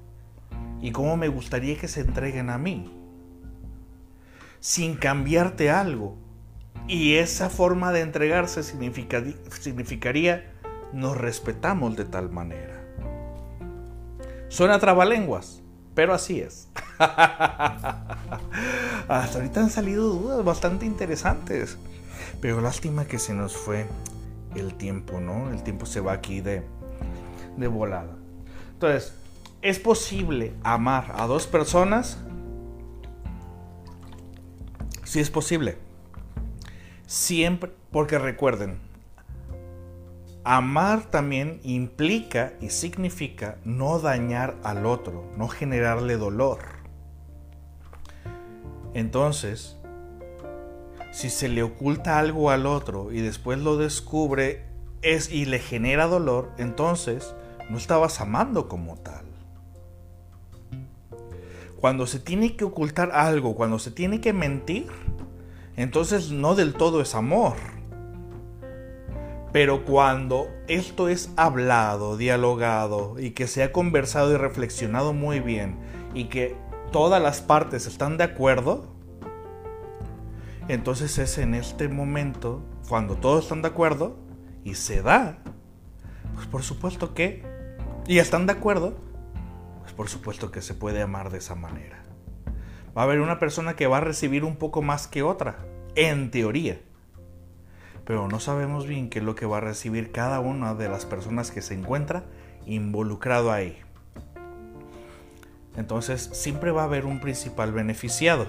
y 0.81 0.91
cómo 0.91 1.15
me 1.15 1.27
gustaría 1.27 1.77
que 1.77 1.87
se 1.87 2.01
entreguen 2.01 2.49
a 2.49 2.57
mí. 2.57 2.91
Sin 4.59 4.95
cambiarte 4.95 5.69
algo. 5.69 6.17
Y 6.87 7.15
esa 7.15 7.49
forma 7.49 7.91
de 7.91 8.01
entregarse 8.01 8.63
significaría 8.63 10.51
nos 10.91 11.17
respetamos 11.17 11.95
de 11.95 12.05
tal 12.05 12.31
manera. 12.31 12.83
Suena 14.49 14.79
trabalenguas, 14.79 15.61
pero 15.93 16.13
así 16.13 16.39
es. 16.41 16.67
Hasta 16.97 18.07
ahorita 19.07 19.61
han 19.61 19.69
salido 19.69 20.09
dudas 20.09 20.43
bastante 20.43 20.85
interesantes. 20.85 21.77
Pero 22.41 22.61
lástima 22.61 23.05
que 23.05 23.19
se 23.19 23.33
nos 23.33 23.55
fue 23.55 23.85
el 24.55 24.75
tiempo, 24.75 25.19
¿no? 25.19 25.51
El 25.51 25.63
tiempo 25.63 25.85
se 25.85 25.99
va 25.99 26.13
aquí 26.13 26.41
de, 26.41 26.63
de 27.58 27.68
volada. 27.68 28.16
Entonces, 28.74 29.14
¿es 29.62 29.80
posible 29.80 30.53
amar 30.64 31.14
a 31.16 31.28
dos 31.28 31.47
personas? 31.47 32.18
Sí 35.03 35.20
es 35.20 35.30
posible. 35.30 35.78
Siempre, 37.06 37.72
porque 37.91 38.18
recuerden, 38.18 38.80
amar 40.43 41.10
también 41.10 41.60
implica 41.64 42.53
y 42.62 42.70
significa 42.70 43.58
no 43.66 43.99
dañar 43.99 44.56
al 44.64 44.86
otro, 44.86 45.32
no 45.38 45.47
generarle 45.47 46.18
dolor. 46.18 46.60
Entonces, 48.93 49.78
si 51.12 51.30
se 51.30 51.49
le 51.49 51.64
oculta 51.64 52.20
algo 52.20 52.51
al 52.51 52.66
otro 52.66 53.12
y 53.12 53.22
después 53.22 53.58
lo 53.60 53.78
descubre 53.78 54.64
es 55.01 55.32
y 55.32 55.45
le 55.45 55.60
genera 55.60 56.08
dolor, 56.08 56.51
entonces 56.58 57.34
no 57.70 57.78
estabas 57.78 58.22
amando 58.22 58.68
como 58.68 58.97
tal. 58.97 59.26
Cuando 61.80 62.07
se 62.07 62.20
tiene 62.20 62.55
que 62.55 62.63
ocultar 62.63 63.11
algo, 63.11 63.55
cuando 63.55 63.80
se 63.80 63.91
tiene 63.91 64.22
que 64.22 64.34
mentir, 64.34 64.88
entonces 65.76 66.32
no 66.32 66.55
del 66.55 66.74
todo 66.74 67.01
es 67.01 67.16
amor. 67.16 67.55
Pero 69.51 69.86
cuando 69.86 70.49
esto 70.68 71.07
es 71.07 71.32
hablado, 71.38 72.18
dialogado 72.18 73.16
y 73.20 73.32
que 73.32 73.47
se 73.47 73.63
ha 73.63 73.72
conversado 73.72 74.34
y 74.34 74.38
reflexionado 74.38 75.13
muy 75.13 75.39
bien 75.39 75.78
y 76.13 76.26
que 76.26 76.57
todas 76.91 77.22
las 77.22 77.41
partes 77.41 77.86
están 77.88 78.18
de 78.18 78.26
acuerdo, 78.26 78.95
entonces 80.68 81.18
es 81.20 81.38
en 81.38 81.53
este 81.53 81.88
momento, 81.88 82.61
cuando 82.89 83.16
todos 83.16 83.43
están 83.43 83.61
de 83.61 83.68
acuerdo 83.68 84.18
y 84.63 84.74
se 84.74 85.01
da, 85.01 85.38
pues 86.34 86.47
por 86.47 86.63
supuesto 86.63 87.13
que, 87.13 87.43
y 88.08 88.20
están 88.20 88.45
de 88.45 88.53
acuerdo, 88.53 88.95
pues 89.82 89.93
por 89.93 90.10
supuesto 90.10 90.51
que 90.51 90.62
se 90.62 90.74
puede 90.74 91.01
amar 91.01 91.32
de 91.32 91.39
esa 91.39 91.56
manera. 91.56 92.03
Va 92.95 93.01
a 93.01 93.06
haber 93.06 93.20
una 93.20 93.39
persona 93.39 93.76
que 93.76 93.88
va 93.88 93.97
a 93.97 94.01
recibir 94.01 94.43
un 94.43 94.56
poco 94.58 94.82
más 94.82 95.08
que 95.08 95.24
otra, 95.24 95.58
en 95.95 96.32
teoría. 96.32 96.80
Pero 98.06 98.28
no 98.28 98.39
sabemos 98.39 98.86
bien 98.86 99.10
qué 99.10 99.20
es 99.20 99.26
lo 99.26 99.36
que 99.36 99.45
va 99.45 99.58
a 99.58 99.62
recibir 99.62 100.12
cada 100.12 100.39
una 100.39 100.76
de 100.76 100.88
las 100.88 101.06
personas 101.06 101.51
que 101.51 101.62
se 101.62 101.74
encuentra 101.74 102.24
involucrado 102.66 103.51
ahí. 103.51 103.80
Entonces 105.76 106.30
siempre 106.34 106.72
va 106.72 106.84
a 106.84 106.86
haber 106.86 107.06
un 107.06 107.20
principal 107.20 107.74
beneficiado. 107.74 108.47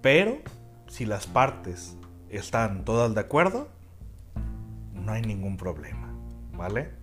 Pero 0.00 0.38
si 0.86 1.06
las 1.06 1.26
partes 1.26 1.96
están 2.28 2.84
todas 2.84 3.14
de 3.14 3.20
acuerdo, 3.20 3.68
no 4.92 5.12
hay 5.12 5.22
ningún 5.22 5.56
problema, 5.56 6.14
¿vale? 6.52 7.01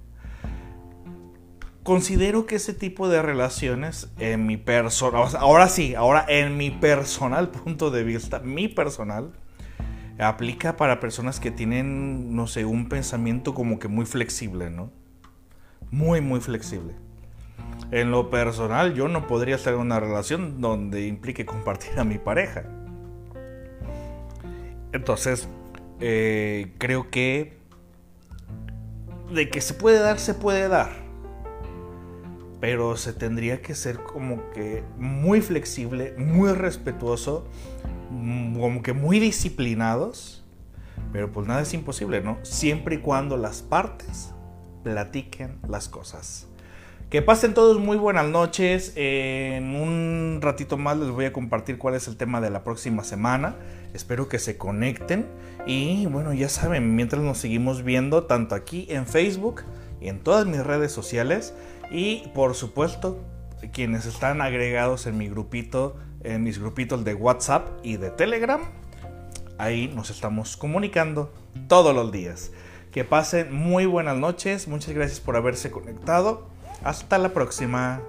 Considero 1.84 2.46
que 2.46 2.56
ese 2.56 2.74
tipo 2.74 3.08
de 3.08 3.22
relaciones 3.22 4.10
en 4.20 4.46
mi 4.46 4.58
personal, 4.58 5.30
ahora 5.38 5.70
sí, 5.70 5.96
ahora 5.96 6.26
en 6.28 6.58
mi 6.58 6.72
personal 6.72 7.50
punto 7.52 7.90
de 7.90 8.04
vista, 8.04 8.40
mi 8.40 8.68
personal, 8.68 9.32
aplica 10.20 10.76
para 10.76 11.00
personas 11.00 11.40
que 11.40 11.52
tienen, 11.52 12.36
no 12.36 12.48
sé, 12.48 12.66
un 12.66 12.90
pensamiento 12.90 13.54
como 13.54 13.80
que 13.80 13.88
muy 13.88 14.06
flexible, 14.06 14.70
¿no? 14.70 14.92
Muy, 15.92 16.22
muy 16.22 16.42
flexible. 16.42 16.94
En 17.92 18.12
lo 18.12 18.30
personal, 18.30 18.94
yo 18.94 19.08
no 19.08 19.26
podría 19.26 19.56
estar 19.56 19.74
en 19.74 19.80
una 19.80 20.00
relación 20.00 20.62
donde 20.62 21.08
implique 21.08 21.46
compartir 21.46 21.98
a 21.98 22.04
mi 22.04 22.18
pareja. 22.18 22.66
Entonces, 24.92 25.48
eh, 26.00 26.74
creo 26.78 27.10
que 27.10 27.58
de 29.32 29.50
que 29.50 29.62
se 29.62 29.74
puede 29.74 30.00
dar, 30.00 30.20
se 30.20 30.34
puede 30.34 30.68
dar. 30.68 31.09
Pero 32.60 32.98
se 32.98 33.14
tendría 33.14 33.62
que 33.62 33.76
ser 33.76 33.98
como 34.00 34.50
que 34.52 34.84
muy 34.98 35.42
flexible, 35.42 36.14
muy 36.18 36.52
respetuoso, 36.52 37.48
mm, 38.12 38.60
como 38.60 38.82
que 38.82 38.94
muy 38.94 39.20
disciplinados. 39.20 40.46
Pero 41.14 41.32
pues 41.32 41.48
nada 41.48 41.62
es 41.62 41.74
imposible, 41.74 42.22
¿no? 42.22 42.38
Siempre 42.44 42.96
y 42.96 42.98
cuando 43.00 43.38
las 43.38 43.62
partes 43.62 44.34
platiquen 44.84 45.60
las 45.68 45.88
cosas. 45.88 46.50
Que 47.10 47.24
pasen 47.24 47.56
todos 47.56 47.80
muy 47.80 47.98
buenas 47.98 48.28
noches. 48.28 48.94
En 48.96 49.76
un 49.76 50.40
ratito 50.44 50.78
más 50.78 50.96
les 50.96 51.10
voy 51.10 51.26
a 51.26 51.34
compartir 51.34 51.80
cuál 51.80 51.96
es 51.96 52.08
el 52.08 52.18
tema 52.18 52.40
de 52.40 52.52
la 52.52 52.64
próxima 52.64 53.04
semana. 53.04 53.56
Espero 53.96 54.30
que 54.30 54.38
se 54.38 54.58
conecten. 54.58 55.26
Y 55.66 56.06
bueno, 56.06 56.34
ya 56.34 56.50
saben, 56.50 56.96
mientras 56.96 57.24
nos 57.24 57.40
seguimos 57.40 57.84
viendo 57.84 58.26
tanto 58.26 58.54
aquí 58.54 58.86
en 58.90 59.08
Facebook 59.08 59.64
y 60.00 60.10
en 60.10 60.20
todas 60.20 60.46
mis 60.46 60.64
redes 60.64 60.92
sociales. 60.92 61.56
Y 61.92 62.28
por 62.34 62.56
supuesto, 62.56 63.20
quienes 63.72 64.06
están 64.06 64.42
agregados 64.42 65.08
en 65.08 65.18
mi 65.18 65.28
grupito, 65.28 65.98
en 66.24 66.44
mis 66.44 66.60
grupitos 66.60 67.04
de 67.04 67.14
WhatsApp 67.14 67.68
y 67.84 67.98
de 67.98 68.12
Telegram, 68.12 68.62
ahí 69.58 69.92
nos 69.94 70.10
estamos 70.10 70.58
comunicando 70.58 71.34
todos 71.68 71.96
los 71.96 72.12
días. 72.12 72.52
Que 72.92 73.04
pasen 73.04 73.54
muy 73.54 73.86
buenas 73.86 74.18
noches, 74.18 74.68
muchas 74.68 74.94
gracias 74.94 75.20
por 75.20 75.36
haberse 75.36 75.70
conectado. 75.70 76.48
Hasta 76.84 77.18
la 77.18 77.30
próxima. 77.34 78.02